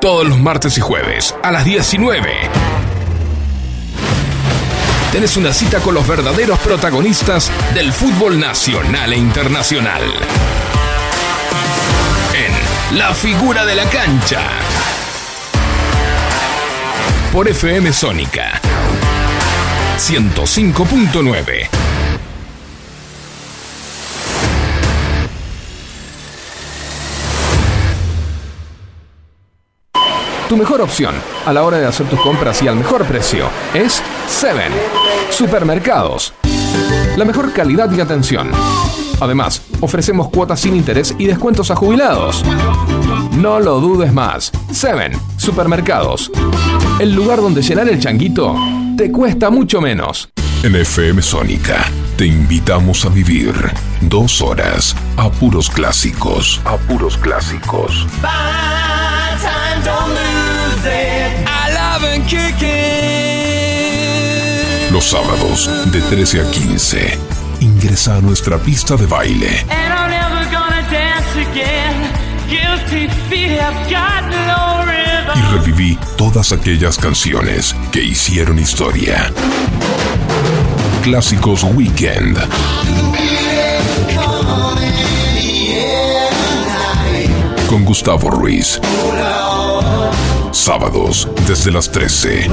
Todos 0.00 0.28
los 0.28 0.38
martes 0.38 0.78
y 0.78 0.80
jueves 0.80 1.34
a 1.42 1.50
las 1.50 1.64
19. 1.64 2.32
Tenés 5.10 5.36
una 5.36 5.52
cita 5.52 5.80
con 5.80 5.94
los 5.94 6.06
verdaderos 6.06 6.56
protagonistas 6.60 7.50
del 7.74 7.92
fútbol 7.92 8.38
nacional 8.38 9.12
e 9.12 9.16
internacional. 9.16 10.02
En 12.32 12.98
La 12.98 13.12
figura 13.12 13.66
de 13.66 13.74
la 13.74 13.90
cancha. 13.90 14.40
Por 17.32 17.48
FM 17.48 17.92
Sónica. 17.92 18.60
105.9. 19.98 21.87
Tu 30.48 30.56
mejor 30.56 30.80
opción 30.80 31.14
a 31.44 31.52
la 31.52 31.62
hora 31.62 31.76
de 31.76 31.84
hacer 31.84 32.08
tus 32.08 32.18
compras 32.20 32.62
y 32.62 32.68
al 32.68 32.76
mejor 32.76 33.04
precio 33.04 33.50
es 33.74 34.02
Seven 34.26 34.72
Supermercados. 35.30 36.32
La 37.18 37.26
mejor 37.26 37.52
calidad 37.52 37.92
y 37.92 38.00
atención. 38.00 38.50
Además, 39.20 39.60
ofrecemos 39.80 40.30
cuotas 40.30 40.60
sin 40.60 40.74
interés 40.74 41.14
y 41.18 41.26
descuentos 41.26 41.70
a 41.70 41.76
jubilados. 41.76 42.42
No 43.36 43.60
lo 43.60 43.78
dudes 43.80 44.10
más. 44.10 44.50
Seven 44.72 45.12
Supermercados. 45.36 46.32
El 46.98 47.14
lugar 47.14 47.42
donde 47.42 47.60
llenar 47.60 47.86
el 47.90 48.00
changuito 48.00 48.56
te 48.96 49.12
cuesta 49.12 49.50
mucho 49.50 49.82
menos. 49.82 50.30
En 50.62 50.74
FM 50.74 51.20
Sónica 51.20 51.84
te 52.16 52.24
invitamos 52.24 53.04
a 53.04 53.10
vivir 53.10 53.54
dos 54.00 54.40
horas 54.40 54.96
a 55.18 55.30
puros 55.30 55.68
clásicos. 55.68 56.62
A 56.64 56.78
puros 56.78 57.18
clásicos. 57.18 58.06
Los 64.92 65.04
sábados 65.04 65.70
de 65.92 66.02
13 66.02 66.42
a 66.42 66.50
15. 66.50 67.18
Ingresa 67.60 68.16
a 68.16 68.20
nuestra 68.20 68.58
pista 68.58 68.96
de 68.96 69.06
baile 69.06 69.64
y 75.34 75.40
reviví 75.52 75.98
todas 76.16 76.52
aquellas 76.52 76.98
canciones 76.98 77.74
que 77.92 78.02
hicieron 78.02 78.58
historia. 78.58 79.32
Clásicos 81.02 81.64
Weekend. 81.64 82.38
Con 87.68 87.84
Gustavo 87.84 88.30
Ruiz. 88.30 88.80
Sábados 90.52 91.28
desde 91.46 91.70
las 91.70 91.90
13. 91.90 92.48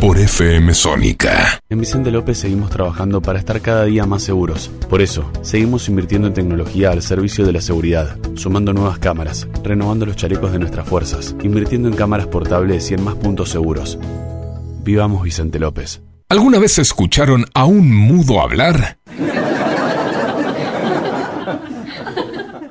Por 0.00 0.18
FM 0.18 0.74
Sónica. 0.74 1.60
En 1.68 1.78
Vicente 1.78 2.10
López 2.10 2.38
seguimos 2.38 2.70
trabajando 2.70 3.20
para 3.22 3.38
estar 3.38 3.60
cada 3.60 3.84
día 3.84 4.06
más 4.06 4.22
seguros. 4.22 4.70
Por 4.88 5.00
eso, 5.00 5.30
seguimos 5.42 5.88
invirtiendo 5.88 6.28
en 6.28 6.34
tecnología 6.34 6.90
al 6.90 7.02
servicio 7.02 7.46
de 7.46 7.52
la 7.52 7.60
seguridad, 7.60 8.16
sumando 8.34 8.72
nuevas 8.72 8.98
cámaras, 8.98 9.46
renovando 9.62 10.06
los 10.06 10.16
chalecos 10.16 10.52
de 10.52 10.58
nuestras 10.58 10.88
fuerzas, 10.88 11.36
invirtiendo 11.42 11.88
en 11.88 11.94
cámaras 11.94 12.26
portables 12.26 12.90
y 12.90 12.94
en 12.94 13.04
más 13.04 13.14
puntos 13.14 13.50
seguros. 13.50 13.98
Vivamos 14.82 15.22
Vicente 15.22 15.58
López. 15.58 16.02
¿Alguna 16.28 16.58
vez 16.58 16.78
escucharon 16.78 17.44
a 17.54 17.64
un 17.64 17.90
mudo 17.90 18.40
hablar? 18.40 18.98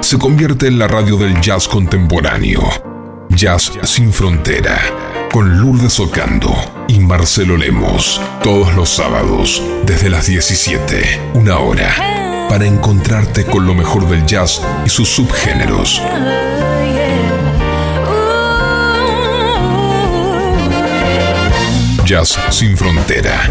se 0.00 0.18
convierte 0.18 0.68
en 0.68 0.78
la 0.78 0.88
radio 0.88 1.16
del 1.16 1.40
jazz 1.40 1.68
contemporáneo. 1.68 2.62
Jazz 3.30 3.72
sin 3.84 4.12
frontera. 4.12 4.78
Con 5.32 5.58
Lourdes 5.58 6.00
Ocando 6.00 6.54
y 6.88 6.98
Marcelo 7.00 7.56
Lemos. 7.56 8.20
Todos 8.42 8.74
los 8.74 8.88
sábados, 8.88 9.62
desde 9.84 10.08
las 10.08 10.26
17, 10.26 11.32
una 11.34 11.58
hora. 11.58 12.46
Para 12.48 12.66
encontrarte 12.66 13.44
con 13.44 13.66
lo 13.66 13.74
mejor 13.74 14.08
del 14.08 14.24
jazz 14.24 14.62
y 14.86 14.88
sus 14.88 15.08
subgéneros. 15.08 16.00
Jazz 22.06 22.38
sin 22.50 22.76
frontera. 22.76 23.50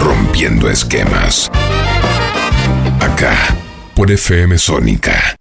Rompiendo 0.00 0.70
esquemas. 0.70 1.50
Acá, 3.00 3.36
por 3.98 4.12
FM 4.12 4.56
Sónica. 4.58 5.36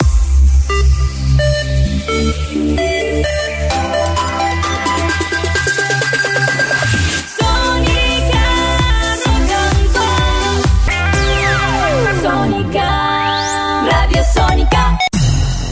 Sónica, 12.20 13.86
Radio 13.86 14.24
Sónica. 14.34 14.98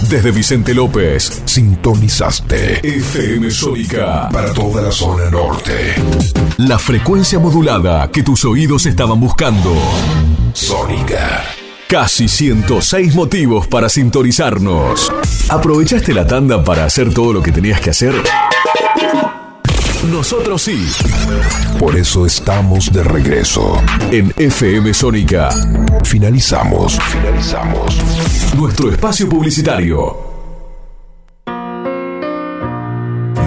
Desde 0.08 0.30
Vicente 0.30 0.76
López, 0.76 1.42
sintonizaste 1.46 2.88
FM 2.88 3.50
Sónica 3.50 4.30
para 4.32 4.54
toda 4.54 4.84
la 4.84 4.92
zona 4.92 5.32
norte. 5.32 5.96
La 6.58 6.78
frecuencia 6.78 7.40
modulada 7.40 8.12
que 8.12 8.22
tus 8.22 8.46
oídos 8.46 8.86
estaban 8.86 9.20
buscando. 9.20 9.74
Sónica. 10.54 11.55
Casi 11.88 12.28
106 12.28 13.14
motivos 13.14 13.68
para 13.68 13.90
sintonizarnos. 13.90 15.14
¿Aprovechaste 15.50 16.14
la 16.16 16.26
tanda 16.26 16.64
para 16.64 16.84
hacer 16.84 17.14
todo 17.14 17.32
lo 17.32 17.44
que 17.44 17.52
tenías 17.52 17.80
que 17.80 17.92
hacer? 17.92 18.16
Nosotros 20.10 20.64
sí. 20.64 20.84
Por 21.78 21.96
eso 21.96 22.26
estamos 22.26 22.92
de 22.92 23.04
regreso. 23.04 23.80
En 24.12 24.34
FM 24.36 24.96
Sónica. 24.96 25.50
Finalizamos. 26.04 26.98
Finalizamos. 27.00 27.98
Nuestro 28.56 28.90
espacio 28.90 29.30
publicitario. 29.30 30.18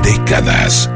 Décadas. 0.02 0.88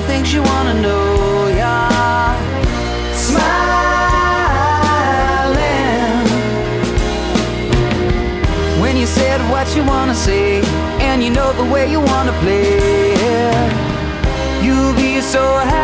The 0.00 0.06
things 0.06 0.32
you 0.32 0.42
wanna 0.42 0.74
know, 0.80 1.48
yeah. 1.48 2.36
Smiling. 3.12 3.50
When 8.80 8.96
you 8.96 9.06
said 9.06 9.40
what 9.50 9.66
you 9.76 9.84
wanna 9.84 10.14
say, 10.14 10.62
and 11.00 11.22
you 11.22 11.30
know 11.30 11.52
the 11.52 11.64
way 11.64 11.90
you 11.90 12.00
wanna 12.00 12.32
play. 12.42 12.80
You'll 14.64 14.94
be 14.94 15.20
so 15.20 15.42
high, 15.70 15.79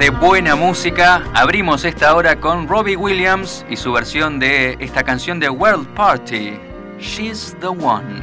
de 0.00 0.08
buena 0.08 0.56
música. 0.56 1.22
Abrimos 1.34 1.84
esta 1.84 2.16
hora 2.16 2.40
con 2.40 2.66
Robbie 2.66 2.96
Williams 2.96 3.66
y 3.68 3.76
su 3.76 3.92
versión 3.92 4.38
de 4.38 4.78
esta 4.80 5.02
canción 5.02 5.38
de 5.38 5.50
World 5.50 5.86
Party. 5.88 6.58
She's 6.98 7.54
the 7.60 7.66
one. 7.66 8.22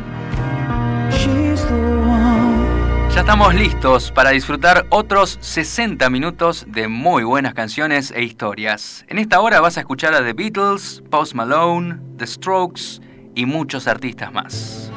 She's 1.12 1.62
the 1.68 1.76
one. 1.76 2.66
Ya 3.14 3.20
estamos 3.20 3.54
listos 3.54 4.12
para 4.12 4.32
disfrutar 4.32 4.88
otros 4.90 5.38
60 5.40 6.10
minutos 6.10 6.66
de 6.68 6.88
muy 6.88 7.24
buenas 7.24 7.54
canciones 7.54 8.10
e 8.10 8.24
historias. 8.24 9.06
En 9.08 9.20
esta 9.20 9.40
hora 9.40 9.62
vas 9.62 9.78
a 9.78 9.82
escuchar 9.82 10.16
a 10.16 10.26
The 10.26 10.34
Beatles, 10.34 11.04
Post 11.12 11.36
Malone, 11.36 12.00
The 12.18 12.26
Strokes 12.26 13.02
y 13.36 13.46
muchos 13.46 13.86
artistas 13.86 14.34
más. 14.34 14.92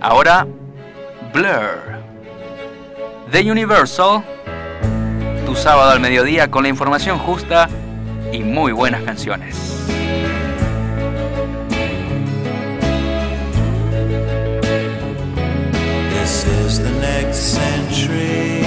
Ahora, 0.00 0.46
Blur. 1.32 2.04
The 3.32 3.50
Universal, 3.50 4.22
tu 5.54 5.60
sábado 5.60 5.90
al 5.90 6.00
mediodía 6.00 6.50
con 6.50 6.64
la 6.64 6.68
información 6.68 7.18
justa 7.18 7.68
y 8.32 8.40
muy 8.40 8.72
buenas 8.72 9.02
canciones. 9.02 9.56
This 16.10 16.46
is 16.46 16.78
the 16.78 16.90
next 17.00 17.38
century 17.54 18.62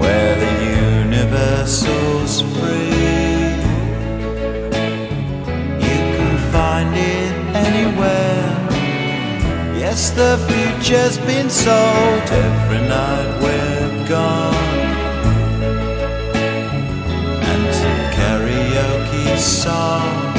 where 0.00 0.36
the 0.36 0.54
universal's 1.04 2.42
free. 2.56 3.54
You 5.78 5.98
can 6.16 6.38
find 6.50 6.96
it 6.96 7.34
anywhere. 7.54 8.52
Yes, 9.78 10.10
the 10.10 10.38
future's 10.48 11.18
been 11.18 11.48
sold 11.50 12.30
every 12.30 12.88
night 12.88 13.42
we're 13.42 13.71
gone. 14.12 14.54
And 17.50 17.62
some 17.80 18.02
karaoke 18.16 19.28
songs 19.38 20.32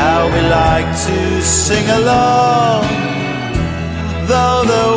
how 0.00 0.20
we 0.34 0.40
like 0.60 0.90
to 1.08 1.18
sing 1.42 1.86
along, 2.00 2.84
though 4.30 4.62
the 4.72 4.87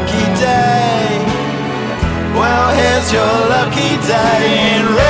lucky 0.00 0.24
day. 0.40 1.18
Well, 2.34 2.74
here's 2.74 3.12
your 3.12 3.34
lucky 3.48 3.96
day. 4.06 5.09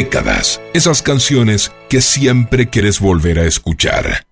Décadas, 0.00 0.62
esas 0.72 1.02
canciones 1.02 1.72
que 1.90 2.00
siempre 2.00 2.70
quieres 2.70 3.00
volver 3.00 3.38
a 3.38 3.44
escuchar. 3.44 4.29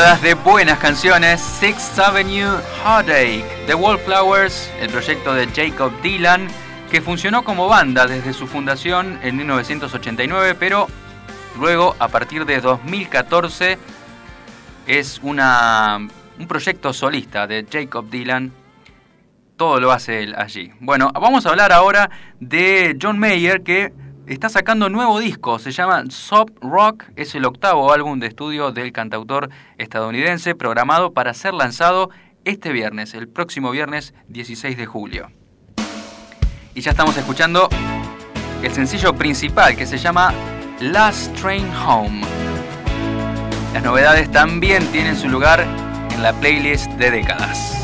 De 0.00 0.32
buenas 0.32 0.78
canciones, 0.78 1.42
Sixth 1.42 1.98
Avenue 1.98 2.58
Heartache, 2.82 3.44
The 3.66 3.74
Wallflowers, 3.74 4.70
el 4.80 4.88
proyecto 4.88 5.34
de 5.34 5.46
Jacob 5.48 5.92
Dylan, 6.00 6.48
que 6.90 7.02
funcionó 7.02 7.44
como 7.44 7.68
banda 7.68 8.06
desde 8.06 8.32
su 8.32 8.46
fundación 8.46 9.18
en 9.22 9.36
1989, 9.36 10.56
pero 10.58 10.86
luego, 11.58 11.96
a 11.98 12.08
partir 12.08 12.46
de 12.46 12.62
2014, 12.62 13.76
es 14.86 15.20
una, 15.22 15.98
un 16.38 16.48
proyecto 16.48 16.94
solista 16.94 17.46
de 17.46 17.66
Jacob 17.70 18.08
Dylan. 18.08 18.52
Todo 19.58 19.80
lo 19.80 19.92
hace 19.92 20.22
él 20.22 20.34
allí. 20.34 20.72
Bueno, 20.80 21.10
vamos 21.12 21.44
a 21.44 21.50
hablar 21.50 21.72
ahora 21.72 22.10
de 22.40 22.96
John 23.00 23.18
Mayer, 23.18 23.62
que 23.62 23.92
está 24.34 24.48
sacando 24.48 24.88
nuevo 24.88 25.18
disco, 25.18 25.58
se 25.58 25.72
llama 25.72 26.04
Soft 26.08 26.52
Rock, 26.60 27.04
es 27.16 27.34
el 27.34 27.44
octavo 27.44 27.92
álbum 27.92 28.20
de 28.20 28.28
estudio 28.28 28.70
del 28.70 28.92
cantautor 28.92 29.50
estadounidense, 29.76 30.54
programado 30.54 31.12
para 31.12 31.34
ser 31.34 31.52
lanzado 31.52 32.10
este 32.44 32.70
viernes, 32.72 33.14
el 33.14 33.28
próximo 33.28 33.72
viernes 33.72 34.14
16 34.28 34.76
de 34.76 34.86
julio. 34.86 35.32
Y 36.74 36.80
ya 36.80 36.92
estamos 36.92 37.16
escuchando 37.16 37.68
el 38.62 38.72
sencillo 38.72 39.14
principal 39.14 39.74
que 39.74 39.84
se 39.84 39.98
llama 39.98 40.32
Last 40.80 41.34
Train 41.34 41.68
Home. 41.84 42.20
Las 43.74 43.82
novedades 43.82 44.30
también 44.30 44.86
tienen 44.92 45.16
su 45.16 45.28
lugar 45.28 45.66
en 46.10 46.22
la 46.22 46.32
playlist 46.34 46.88
de 46.92 47.10
décadas. 47.10 47.79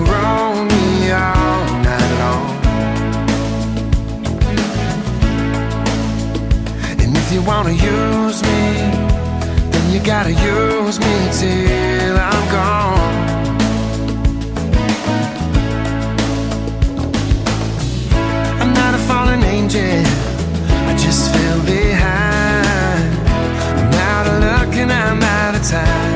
Me 0.00 1.10
all 1.12 1.64
night 1.82 2.12
long. 2.22 2.56
And 7.00 7.16
if 7.16 7.32
you 7.32 7.42
wanna 7.42 7.72
use 7.72 8.42
me, 8.42 8.62
then 9.70 9.92
you 9.92 10.00
gotta 10.00 10.30
use 10.30 10.98
me 10.98 11.14
till 11.38 12.16
I'm 12.16 12.44
gone. 12.50 13.12
I'm 18.60 18.72
not 18.72 18.94
a 18.94 18.98
fallen 19.08 19.42
angel, 19.42 20.06
I 20.88 20.94
just 20.96 21.32
fell 21.34 21.60
behind. 21.66 23.12
I'm 23.78 23.92
out 23.92 24.26
of 24.26 24.40
luck 24.40 24.74
and 24.74 24.92
I'm 24.92 25.22
out 25.22 25.54
of 25.54 25.62
time. 25.68 26.11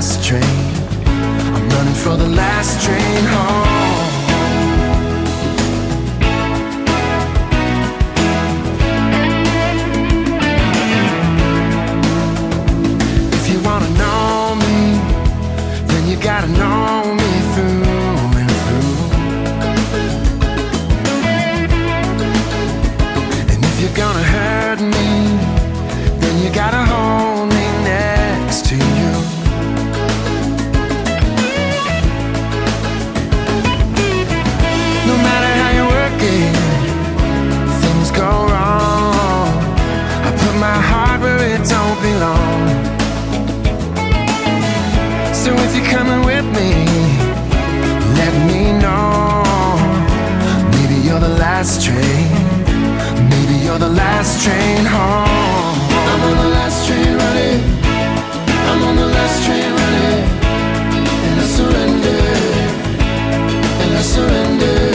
Last 0.00 0.24
train. 0.24 0.42
I'm 1.54 1.68
running 1.68 1.94
for 1.94 2.16
the 2.16 2.26
last 2.26 2.82
train 2.82 3.24
home. 3.34 3.68
If 13.38 13.44
you 13.52 13.60
wanna 13.60 13.90
know 14.00 14.54
me, 14.64 14.98
then 15.86 16.08
you 16.08 16.16
gotta 16.16 16.48
know 16.48 17.09
the 53.80 53.88
last 53.88 54.44
train 54.44 54.84
home. 54.84 55.26
I'm 56.12 56.20
on 56.28 56.36
the 56.44 56.50
last 56.50 56.86
train 56.86 57.16
running. 57.16 57.60
I'm 58.68 58.82
on 58.88 58.96
the 58.96 59.06
last 59.06 59.42
train 59.46 59.72
running. 59.80 60.22
And 61.26 61.40
I 61.40 61.46
surrender. 61.56 62.20
And 63.82 63.96
I 63.96 64.02
surrender. 64.02 64.89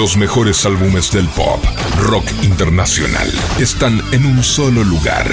Los 0.00 0.16
mejores 0.16 0.64
álbumes 0.64 1.12
del 1.12 1.28
pop, 1.28 1.62
rock 1.98 2.24
internacional, 2.42 3.30
están 3.60 4.00
en 4.12 4.24
un 4.24 4.42
solo 4.42 4.82
lugar. 4.82 5.26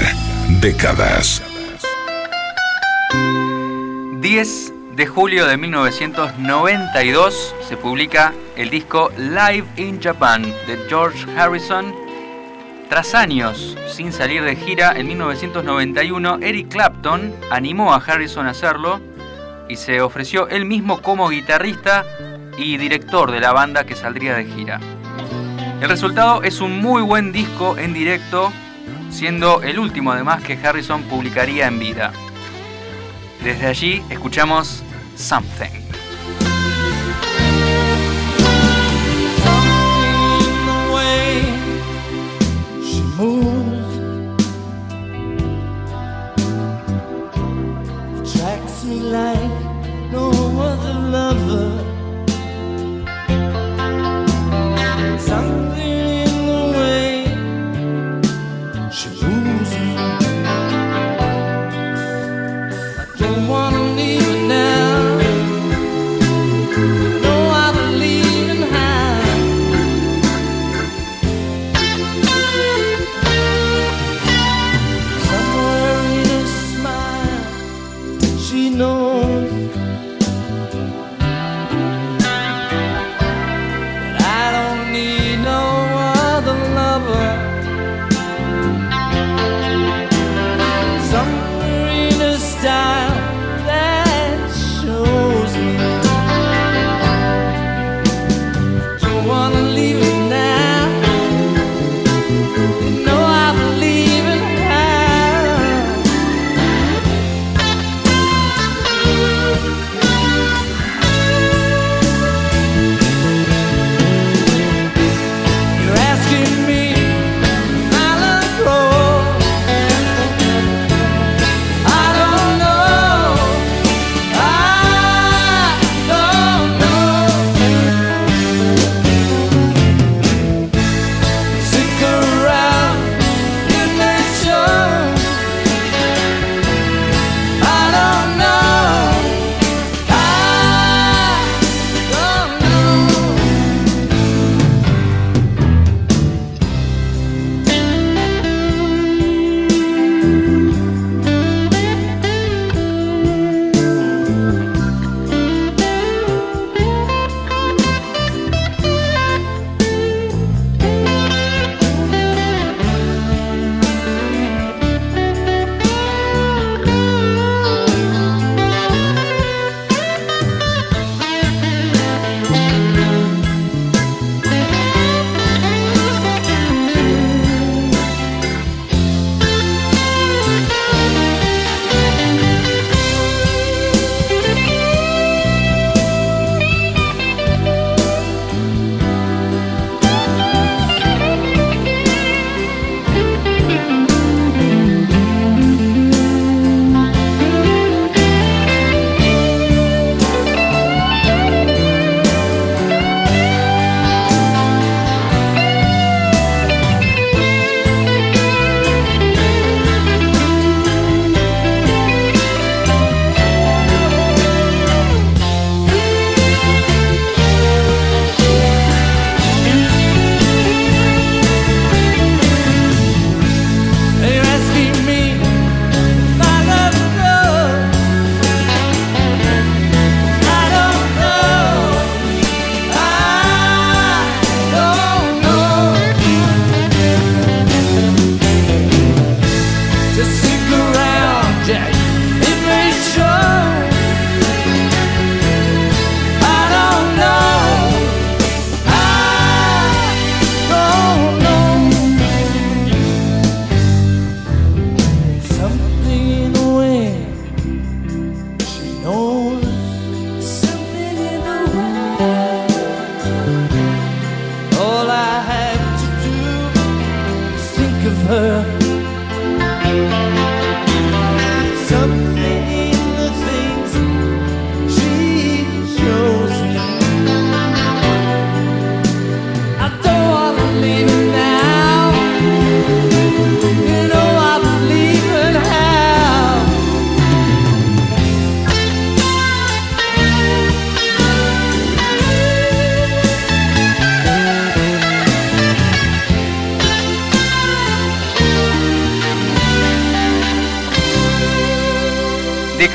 Décadas. 0.60 1.42
10 4.20 4.74
de 4.94 5.08
julio 5.08 5.48
de 5.48 5.56
1992 5.56 7.56
se 7.66 7.78
publica 7.78 8.34
el 8.58 8.70
disco 8.70 9.10
Live 9.18 9.64
in 9.78 10.02
Japan 10.02 10.44
de 10.44 10.78
George 10.90 11.26
Harrison. 11.38 11.96
Tras 12.90 13.16
años 13.16 13.78
sin 13.90 14.12
salir 14.12 14.44
de 14.44 14.58
gira, 14.58 14.92
en 14.98 15.08
1991 15.08 16.40
Eric 16.42 16.68
Clapton 16.68 17.34
animó 17.52 17.94
a 17.94 18.04
Harrison 18.06 18.48
a 18.48 18.50
hacerlo 18.50 19.00
y 19.70 19.78
se 19.78 20.02
ofreció 20.02 20.50
él 20.50 20.66
mismo 20.66 21.02
como 21.02 21.30
guitarrista 21.30 22.04
y 22.58 22.78
director 22.78 23.32
de 23.32 23.40
la 23.40 23.54
banda 23.54 23.86
que 23.86 23.96
saldría 23.96 24.36
de 24.36 24.46
gira. 24.46 24.80
El 25.82 25.90
resultado 25.90 26.44
es 26.44 26.60
un 26.60 26.82
muy 26.82 27.02
buen 27.02 27.32
disco 27.32 27.78
en 27.78 27.94
directo, 27.94 28.52
siendo 29.10 29.62
el 29.62 29.80
último 29.80 30.12
además 30.12 30.44
que 30.44 30.58
Harrison 30.58 31.04
publicaría 31.04 31.68
en 31.68 31.80
vida. 31.80 32.12
Desde 33.44 33.68
allí 33.68 34.04
escuchamos 34.10 34.84
Something. 35.16 35.87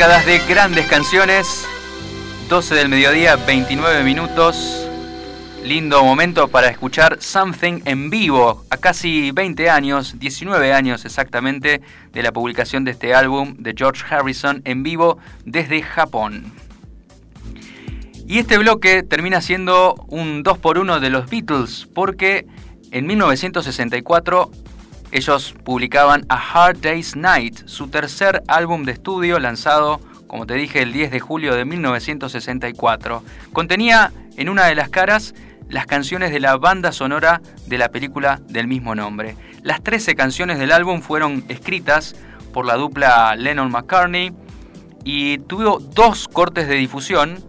Décadas 0.02 0.26
de 0.26 0.38
grandes 0.52 0.86
canciones. 0.88 1.64
12 2.48 2.74
del 2.74 2.88
mediodía, 2.88 3.36
29 3.36 4.02
minutos. 4.02 4.88
Lindo 5.62 6.02
momento 6.02 6.48
para 6.48 6.66
escuchar 6.66 7.18
Something 7.20 7.82
en 7.84 8.10
vivo, 8.10 8.64
a 8.68 8.78
casi 8.78 9.30
20 9.30 9.70
años, 9.70 10.18
19 10.18 10.72
años 10.72 11.04
exactamente, 11.04 11.82
de 12.12 12.22
la 12.24 12.32
publicación 12.32 12.82
de 12.82 12.90
este 12.90 13.14
álbum 13.14 13.54
de 13.58 13.74
George 13.78 14.02
Harrison 14.12 14.60
en 14.64 14.82
vivo 14.82 15.18
desde 15.44 15.82
Japón. 15.82 16.52
Y 18.26 18.40
este 18.40 18.58
bloque 18.58 19.04
termina 19.04 19.40
siendo 19.40 19.94
un 20.08 20.42
2x1 20.42 20.98
de 20.98 21.10
los 21.10 21.30
Beatles, 21.30 21.86
porque 21.94 22.48
en 22.90 23.06
1964 23.06 24.50
ellos 25.12 25.54
publicaban 25.62 26.24
A 26.30 26.36
Hard 26.36 26.80
Day's 26.80 27.16
Night, 27.16 27.66
su 27.66 27.88
tercer 27.88 28.42
álbum 28.48 28.84
de 28.84 28.92
estudio 28.92 29.38
lanzado, 29.38 30.00
como 30.26 30.46
te 30.46 30.54
dije, 30.54 30.80
el 30.80 30.92
10 30.92 31.10
de 31.10 31.20
julio 31.20 31.54
de 31.54 31.66
1964. 31.66 33.22
Contenía 33.52 34.10
en 34.38 34.48
una 34.48 34.64
de 34.64 34.74
las 34.74 34.88
caras 34.88 35.34
las 35.68 35.86
canciones 35.86 36.32
de 36.32 36.40
la 36.40 36.56
banda 36.56 36.92
sonora 36.92 37.42
de 37.66 37.76
la 37.76 37.90
película 37.90 38.40
del 38.48 38.66
mismo 38.66 38.94
nombre. 38.94 39.36
Las 39.62 39.82
13 39.82 40.14
canciones 40.14 40.58
del 40.58 40.72
álbum 40.72 41.02
fueron 41.02 41.44
escritas 41.48 42.16
por 42.54 42.64
la 42.64 42.76
dupla 42.76 43.36
Lennon-McCartney 43.36 44.32
y 45.04 45.38
tuvo 45.38 45.78
dos 45.78 46.26
cortes 46.26 46.68
de 46.68 46.76
difusión, 46.76 47.44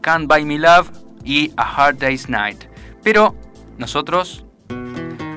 Can't 0.00 0.26
Buy 0.28 0.44
Me 0.44 0.58
Love 0.58 0.90
y 1.24 1.52
A 1.56 1.62
Hard 1.62 1.98
Day's 1.98 2.28
Night. 2.28 2.64
Pero 3.04 3.36
nosotros 3.78 4.44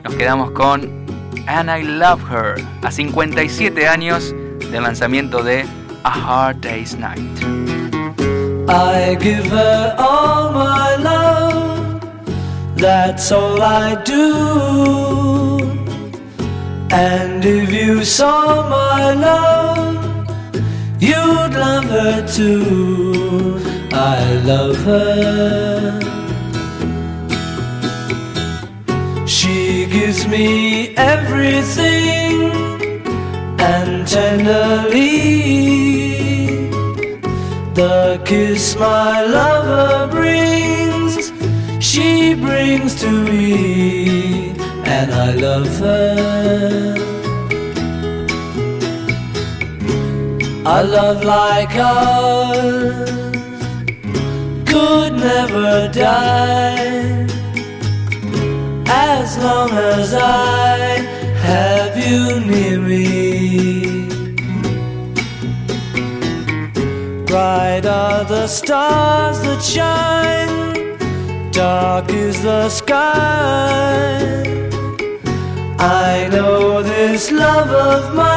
nos 0.04 0.16
quedamos 0.16 0.52
con 0.52 1.17
And 1.48 1.72
I 1.72 1.82
Love 1.82 2.22
Her, 2.22 2.56
a 2.84 2.92
57 2.92 3.88
años 3.88 4.34
del 4.72 4.84
lanzamiento 4.84 5.44
de 5.44 5.66
A 6.04 6.12
Hard 6.12 6.62
Day's 6.62 6.96
Night. 6.96 7.20
I 8.70 9.16
give 9.16 9.46
her 9.50 9.96
all 9.98 10.52
my 10.52 10.96
love, 10.98 12.02
that's 12.76 13.32
all 13.32 13.62
I 13.62 13.96
do. 14.04 15.38
And 16.92 17.44
if 17.44 17.72
you 17.72 18.04
saw 18.04 18.68
my 18.70 19.14
love, 19.14 20.28
you'd 21.00 21.54
love 21.54 21.86
her 21.86 22.28
too. 22.28 23.60
I 23.94 24.34
love 24.46 24.78
her. 24.84 26.07
Gives 29.90 30.28
me 30.28 30.96
everything 30.96 32.52
and 33.60 34.08
tenderly 34.08 35.68
the 37.78 38.20
kiss 38.26 38.76
my 38.76 39.24
lover 39.24 40.08
brings, 40.12 41.32
she 41.80 42.34
brings 42.34 43.00
to 43.02 43.12
me, 43.12 44.50
and 44.84 45.14
I 45.14 45.34
love 45.34 45.78
her. 45.78 46.96
A 50.66 50.84
love 50.84 51.24
like 51.24 51.76
ours 51.76 53.12
could 54.66 55.14
never 55.14 55.88
die 55.94 57.27
as 58.90 59.38
long 59.38 59.72
as 59.72 60.14
I 60.14 60.78
have 61.50 61.98
you 61.98 62.40
near 62.40 62.80
me. 62.80 64.08
Bright 67.26 67.86
are 67.86 68.24
the 68.26 68.48
stars 68.48 69.42
that 69.42 69.62
shine, 69.62 70.98
dark 71.52 72.10
is 72.12 72.42
the 72.44 72.70
sky. 72.70 74.38
I 75.80 76.30
know 76.32 76.82
this 76.82 77.32
love 77.32 77.70
of 77.70 78.16
mine 78.16 78.37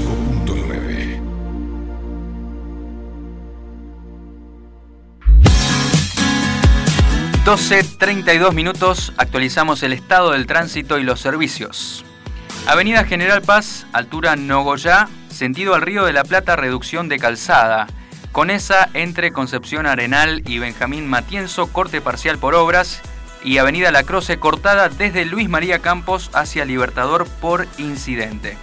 12.32 7.51 8.53
minutos, 8.53 9.11
actualizamos 9.17 9.83
el 9.83 9.91
estado 9.91 10.31
del 10.31 10.47
tránsito 10.47 10.99
y 10.99 11.03
los 11.03 11.19
servicios. 11.19 12.05
Avenida 12.65 13.03
General 13.03 13.41
Paz, 13.41 13.85
altura 13.91 14.37
Nogoyá, 14.37 15.09
sentido 15.29 15.75
al 15.75 15.81
Río 15.81 16.05
de 16.05 16.13
la 16.13 16.23
Plata, 16.23 16.55
reducción 16.55 17.09
de 17.09 17.19
calzada. 17.19 17.87
Con 18.31 18.51
esa 18.51 18.89
entre 18.93 19.33
Concepción 19.33 19.85
Arenal 19.85 20.43
y 20.47 20.59
Benjamín 20.59 21.09
Matienzo, 21.09 21.67
corte 21.67 21.99
parcial 21.99 22.37
por 22.37 22.55
obras. 22.55 23.01
Y 23.43 23.57
Avenida 23.57 23.91
La 23.91 24.03
Croce, 24.03 24.39
cortada 24.39 24.87
desde 24.87 25.25
Luis 25.25 25.49
María 25.49 25.79
Campos 25.79 26.29
hacia 26.33 26.63
Libertador 26.63 27.27
por 27.41 27.67
incidente. 27.77 28.57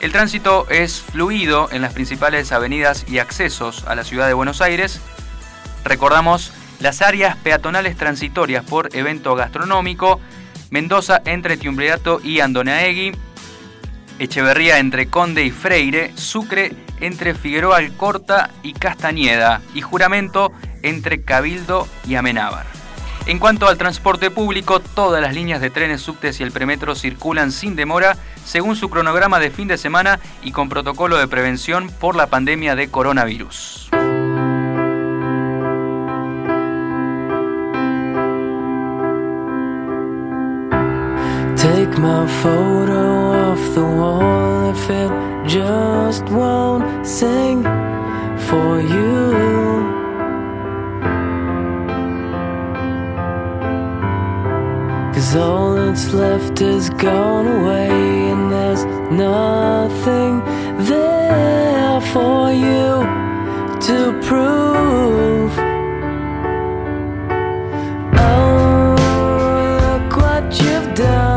El 0.00 0.12
tránsito 0.12 0.66
es 0.70 1.02
fluido 1.02 1.68
en 1.72 1.82
las 1.82 1.92
principales 1.92 2.52
avenidas 2.52 3.04
y 3.06 3.18
accesos 3.18 3.84
a 3.86 3.94
la 3.94 4.04
ciudad 4.04 4.28
de 4.28 4.32
Buenos 4.32 4.62
Aires. 4.62 4.98
Recordamos 5.84 6.54
las 6.80 7.02
áreas 7.02 7.36
peatonales 7.36 7.96
transitorias 7.96 8.64
por 8.64 8.94
evento 8.96 9.34
gastronómico, 9.34 10.20
Mendoza 10.70 11.20
entre 11.24 11.56
Tiumbreato 11.56 12.20
y 12.22 12.40
Andonaegui, 12.40 13.12
Echeverría 14.18 14.78
entre 14.78 15.06
Conde 15.08 15.44
y 15.44 15.50
Freire, 15.50 16.12
Sucre 16.14 16.72
entre 17.00 17.34
Figueroa 17.34 17.78
Alcorta 17.78 18.50
y 18.62 18.74
Castañeda 18.74 19.62
y 19.74 19.80
Juramento 19.80 20.52
entre 20.82 21.22
Cabildo 21.22 21.88
y 22.06 22.16
Amenábar. 22.16 22.66
En 23.26 23.38
cuanto 23.38 23.68
al 23.68 23.78
transporte 23.78 24.30
público, 24.30 24.80
todas 24.80 25.22
las 25.22 25.34
líneas 25.34 25.60
de 25.60 25.70
trenes, 25.70 26.00
subtes 26.00 26.40
y 26.40 26.42
el 26.42 26.52
premetro 26.52 26.94
circulan 26.94 27.52
sin 27.52 27.76
demora 27.76 28.16
según 28.44 28.76
su 28.76 28.88
cronograma 28.88 29.38
de 29.38 29.50
fin 29.50 29.68
de 29.68 29.78
semana 29.78 30.20
y 30.42 30.52
con 30.52 30.68
protocolo 30.68 31.18
de 31.18 31.28
prevención 31.28 31.90
por 32.00 32.16
la 32.16 32.28
pandemia 32.28 32.74
de 32.76 32.90
coronavirus. 32.90 33.90
Take 41.72 41.98
my 41.98 42.26
photo 42.42 43.02
off 43.44 43.74
the 43.76 43.84
wall 43.84 44.70
if 44.70 44.90
it 44.90 45.10
just 45.48 46.24
won't 46.24 47.06
sing 47.06 47.62
for 48.48 48.80
you. 48.80 49.20
Cause 55.14 55.36
all 55.36 55.76
that's 55.76 56.12
left 56.12 56.60
is 56.60 56.90
gone 56.90 57.46
away, 57.46 57.88
and 58.32 58.50
there's 58.50 58.84
nothing 59.12 60.32
there 60.90 62.00
for 62.12 62.50
you 62.50 62.88
to 63.86 63.98
prove. 64.26 65.52
Oh, 68.18 68.96
look 69.86 70.16
what 70.16 70.60
you've 70.60 70.94
done. 70.96 71.29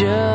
Just 0.00 0.29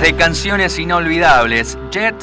de 0.00 0.16
canciones 0.16 0.78
inolvidables. 0.78 1.76
Jet, 1.90 2.14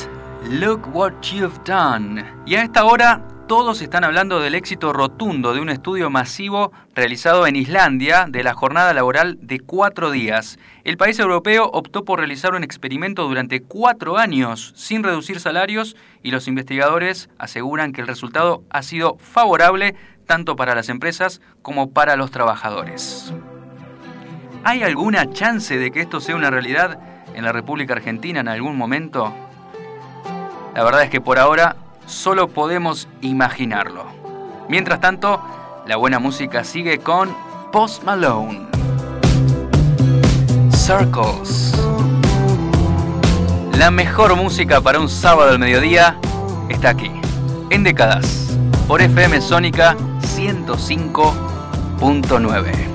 Look 0.49 0.87
What 0.95 1.21
You've 1.21 1.59
Done. 1.63 2.25
Y 2.47 2.55
a 2.55 2.63
esta 2.63 2.85
hora 2.85 3.21
todos 3.47 3.83
están 3.83 4.03
hablando 4.03 4.39
del 4.39 4.55
éxito 4.55 4.93
rotundo 4.93 5.53
de 5.53 5.61
un 5.61 5.69
estudio 5.69 6.09
masivo 6.09 6.71
realizado 6.95 7.45
en 7.45 7.55
Islandia 7.55 8.25
de 8.27 8.43
la 8.43 8.55
jornada 8.55 8.95
laboral 8.95 9.37
de 9.41 9.59
cuatro 9.59 10.09
días. 10.09 10.57
El 10.85 10.97
país 10.97 11.19
europeo 11.19 11.69
optó 11.71 12.03
por 12.03 12.17
realizar 12.17 12.55
un 12.55 12.63
experimento 12.63 13.27
durante 13.27 13.61
cuatro 13.61 14.17
años 14.17 14.73
sin 14.75 15.03
reducir 15.03 15.39
salarios 15.39 15.95
y 16.23 16.31
los 16.31 16.47
investigadores 16.47 17.29
aseguran 17.37 17.93
que 17.93 18.01
el 18.01 18.07
resultado 18.07 18.63
ha 18.71 18.81
sido 18.81 19.17
favorable 19.19 19.93
tanto 20.25 20.55
para 20.55 20.73
las 20.73 20.89
empresas 20.89 21.41
como 21.61 21.91
para 21.91 22.15
los 22.15 22.31
trabajadores. 22.31 23.33
¿Hay 24.63 24.81
alguna 24.81 25.29
chance 25.31 25.77
de 25.77 25.91
que 25.91 26.01
esto 26.01 26.19
sea 26.19 26.35
una 26.35 26.49
realidad 26.49 26.99
en 27.38 27.45
la 27.45 27.51
República 27.51 27.93
Argentina 27.93 28.39
en 28.39 28.47
algún 28.47 28.76
momento? 28.76 29.31
La 30.73 30.84
verdad 30.84 31.03
es 31.03 31.11
que 31.11 31.22
por 31.22 31.38
ahora 31.38 31.76
solo 32.07 32.47
podemos 32.47 33.07
imaginarlo. 33.22 34.05
Mientras 34.68 34.99
tanto, 34.99 35.39
la 35.85 35.97
buena 35.97 36.18
música 36.18 36.64
sigue 36.64 36.97
con 36.97 37.30
Post 37.72 38.03
Malone. 38.03 38.65
Circles. 40.72 41.76
La 43.77 43.91
mejor 43.91 44.35
música 44.35 44.81
para 44.81 44.99
un 44.99 45.07
sábado 45.07 45.51
al 45.51 45.59
mediodía 45.59 46.18
está 46.69 46.89
aquí, 46.89 47.11
en 47.69 47.84
décadas, 47.84 48.57
por 48.88 48.99
FM 48.99 49.41
Sónica 49.41 49.95
105.9. 50.22 52.86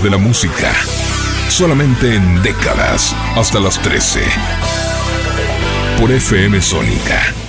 de 0.00 0.10
la 0.10 0.16
música. 0.16 0.72
Solamente 1.48 2.14
en 2.14 2.42
décadas 2.42 3.14
hasta 3.36 3.60
las 3.60 3.80
13. 3.82 4.20
Por 5.98 6.10
FM 6.10 6.62
Sónica 6.62 7.41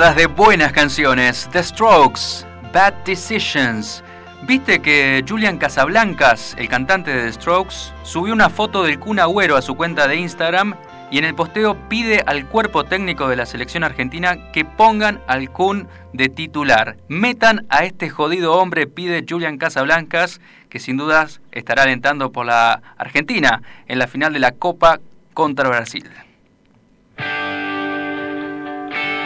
de 0.00 0.26
buenas 0.26 0.72
canciones. 0.72 1.46
The 1.52 1.62
Strokes, 1.62 2.46
Bad 2.72 2.94
Decisions. 3.04 4.02
¿Viste 4.44 4.80
que 4.80 5.22
Julian 5.28 5.58
Casablancas, 5.58 6.56
el 6.58 6.70
cantante 6.70 7.12
de 7.12 7.24
The 7.24 7.32
Strokes, 7.34 7.92
subió 8.02 8.32
una 8.32 8.48
foto 8.48 8.82
del 8.82 8.98
Kun 8.98 9.20
Agüero 9.20 9.58
a 9.58 9.62
su 9.62 9.76
cuenta 9.76 10.08
de 10.08 10.16
Instagram 10.16 10.74
y 11.10 11.18
en 11.18 11.26
el 11.26 11.34
posteo 11.34 11.76
pide 11.90 12.22
al 12.24 12.46
cuerpo 12.46 12.84
técnico 12.84 13.28
de 13.28 13.36
la 13.36 13.44
selección 13.44 13.84
argentina 13.84 14.50
que 14.52 14.64
pongan 14.64 15.20
al 15.26 15.50
Kun 15.50 15.86
de 16.14 16.30
titular. 16.30 16.96
Metan 17.08 17.66
a 17.68 17.84
este 17.84 18.08
jodido 18.08 18.54
hombre, 18.54 18.86
pide 18.86 19.26
Julian 19.28 19.58
Casablancas, 19.58 20.40
que 20.70 20.80
sin 20.80 20.96
dudas 20.96 21.42
estará 21.52 21.82
alentando 21.82 22.32
por 22.32 22.46
la 22.46 22.80
Argentina 22.96 23.60
en 23.86 23.98
la 23.98 24.06
final 24.06 24.32
de 24.32 24.40
la 24.40 24.52
Copa 24.52 24.98
contra 25.34 25.68
Brasil. 25.68 26.10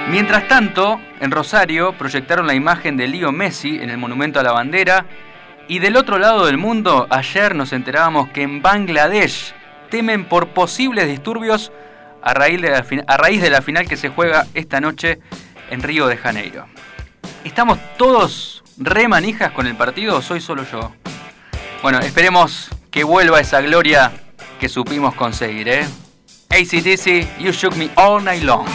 Mientras 0.08 0.46
tanto, 0.48 1.00
en 1.20 1.30
Rosario 1.30 1.92
proyectaron 1.96 2.46
la 2.46 2.54
imagen 2.54 2.96
de 2.96 3.08
Leo 3.08 3.32
Messi 3.32 3.78
en 3.80 3.90
el 3.90 3.98
Monumento 3.98 4.38
a 4.38 4.42
la 4.42 4.52
Bandera 4.52 5.06
y 5.66 5.78
del 5.78 5.96
otro 5.96 6.18
lado 6.18 6.44
del 6.44 6.58
mundo, 6.58 7.06
ayer 7.08 7.54
nos 7.54 7.72
enterábamos 7.72 8.28
que 8.28 8.42
en 8.42 8.60
Bangladesh 8.60 9.54
temen 9.90 10.26
por 10.26 10.48
posibles 10.48 11.08
disturbios 11.08 11.72
a 12.22 12.34
raíz, 12.34 12.60
de 12.60 13.50
la, 13.50 13.62
final 13.62 13.88
que 13.88 13.96
se 13.96 14.10
juega 14.10 14.46
esta 14.54 14.80
noche 14.80 15.20
en 15.70 15.82
Río 15.82 16.06
de 16.06 16.16
Janeiro. 16.16 16.66
¿Estamos 17.44 17.78
todos 17.96 18.62
re 18.76 19.08
manijas 19.08 19.52
con 19.52 19.66
el 19.66 19.74
partido 19.74 20.16
o 20.16 20.22
soy 20.22 20.40
solo 20.40 20.64
yo? 20.70 20.92
Bueno, 21.82 21.98
esperemos 22.00 22.70
que 22.90 23.04
vuelva 23.04 23.40
esa 23.40 23.60
gloria 23.60 24.12
que 24.60 24.68
supimos 24.68 25.14
conseguir, 25.14 25.68
¿eh? 25.68 25.86
ACDC, 26.50 27.38
You 27.38 27.52
Shook 27.52 27.76
Me 27.76 27.90
All 27.96 28.22
Night 28.24 28.42
Long. 28.42 28.66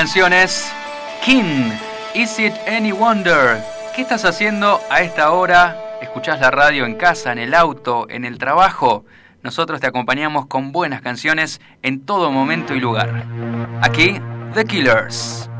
Buenas 0.00 0.14
canciones. 0.14 0.72
King, 1.22 1.72
Is 2.14 2.38
It 2.38 2.54
Any 2.66 2.90
Wonder? 2.90 3.62
¿Qué 3.94 4.00
estás 4.00 4.24
haciendo 4.24 4.80
a 4.88 5.02
esta 5.02 5.30
hora? 5.30 5.76
¿Escuchás 6.00 6.40
la 6.40 6.50
radio 6.50 6.86
en 6.86 6.94
casa, 6.94 7.32
en 7.32 7.38
el 7.38 7.52
auto, 7.52 8.06
en 8.08 8.24
el 8.24 8.38
trabajo? 8.38 9.04
Nosotros 9.42 9.78
te 9.78 9.86
acompañamos 9.86 10.46
con 10.46 10.72
buenas 10.72 11.02
canciones 11.02 11.60
en 11.82 12.00
todo 12.06 12.30
momento 12.30 12.74
y 12.74 12.80
lugar. 12.80 13.26
Aquí, 13.82 14.18
The 14.54 14.64
Killers. 14.64 15.50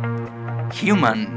Human. 0.83 1.37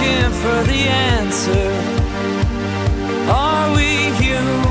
looking 0.00 0.30
for 0.32 0.62
the 0.64 0.88
answer. 0.88 1.72
Are 3.30 3.76
we 3.76 4.10
human? 4.22 4.69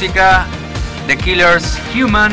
Música, 0.00 0.46
The 1.08 1.16
Killers 1.16 1.76
Human, 1.92 2.30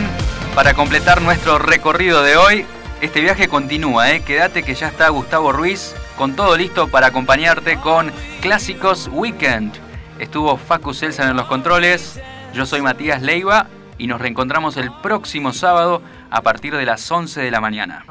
para 0.54 0.76
completar 0.76 1.24
nuestro 1.24 1.58
recorrido 1.58 2.22
de 2.22 2.38
hoy. 2.38 2.64
Este 3.02 3.22
viaje 3.22 3.48
continúa, 3.48 4.12
¿eh? 4.12 4.20
quédate 4.20 4.62
que 4.62 4.76
ya 4.76 4.90
está 4.90 5.10
Gustavo 5.10 5.52
Ruiz 5.52 5.96
con 6.16 6.36
todo 6.36 6.56
listo 6.58 6.90
para 6.90 7.08
acompañarte 7.08 7.78
con 7.78 8.12
Clásicos 8.40 9.10
Weekend. 9.12 9.74
Estuvo 10.20 10.58
Facu 10.58 10.94
Selsan 10.94 11.32
en 11.32 11.38
los 11.38 11.48
controles, 11.48 12.22
yo 12.54 12.68
soy 12.68 12.84
Matías 12.84 13.24
Leiva 13.24 13.66
y 13.98 14.06
nos 14.06 14.22
reencontramos 14.22 14.78
el 14.78 14.92
próximo 15.02 15.52
sábado 15.52 16.04
a 16.30 16.42
partir 16.44 16.76
de 16.76 16.86
las 16.86 17.12
11 17.12 17.42
de 17.42 17.50
la 17.50 17.62
mañana. 17.62 18.06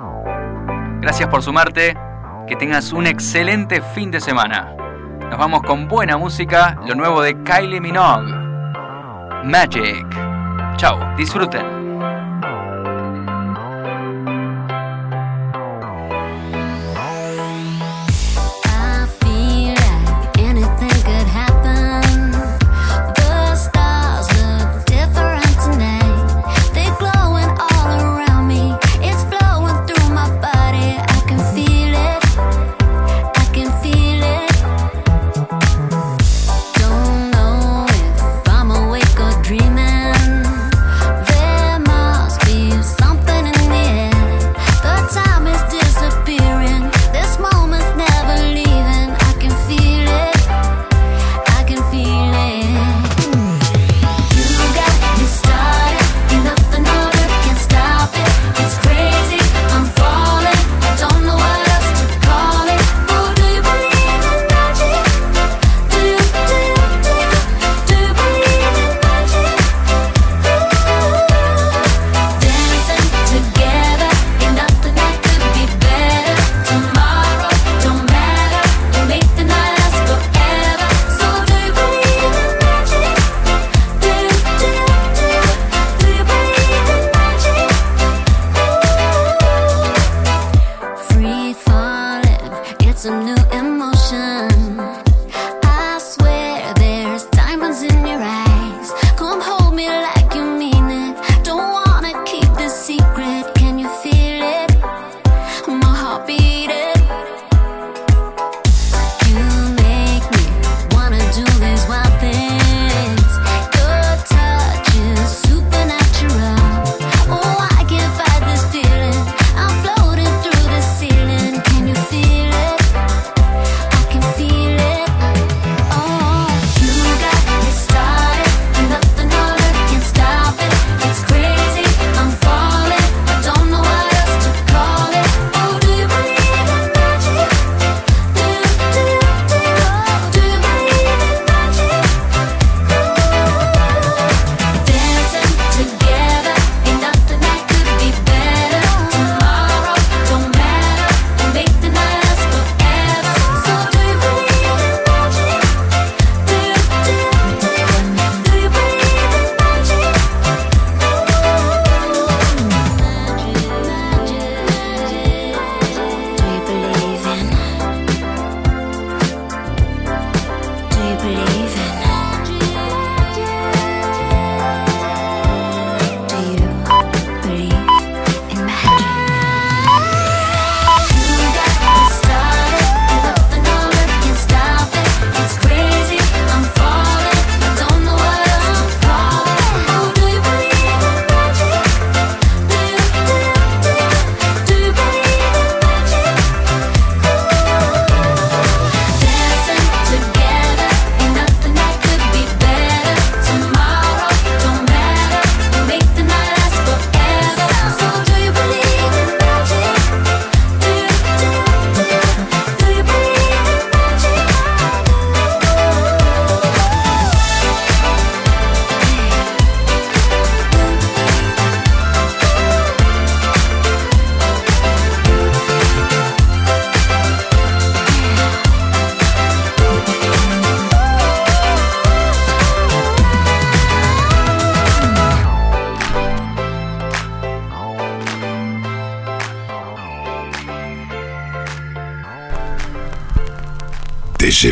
Gracias 1.01 1.29
por 1.29 1.45
sumarte, 1.45 1.97
que 2.49 2.57
tengas 2.57 2.93
un 2.93 3.07
excelente 3.07 3.83
fin 3.95 4.11
de 4.11 4.21
semana. 4.21 4.75
Nos 5.31 5.39
vamos 5.39 5.63
con 5.63 5.87
buena 5.87 6.17
música, 6.17 6.77
lo 6.89 6.97
nuevo 6.97 7.23
de 7.23 7.41
Kylie 7.45 7.81
Minogue. 7.81 8.44
Magic. 9.45 10.07
Chao, 10.79 11.15
disfruten. 11.17 11.74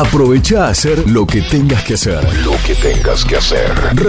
Aprovecha 0.00 0.64
a 0.64 0.68
hacer 0.70 1.10
lo 1.10 1.26
que 1.26 1.42
tengas 1.42 1.84
que 1.84 1.92
hacer. 1.92 2.24
Lo 2.42 2.52
que 2.66 2.74
tengas 2.74 3.22
que 3.22 3.36
hacer. 3.36 3.68
Revisa 3.68 4.00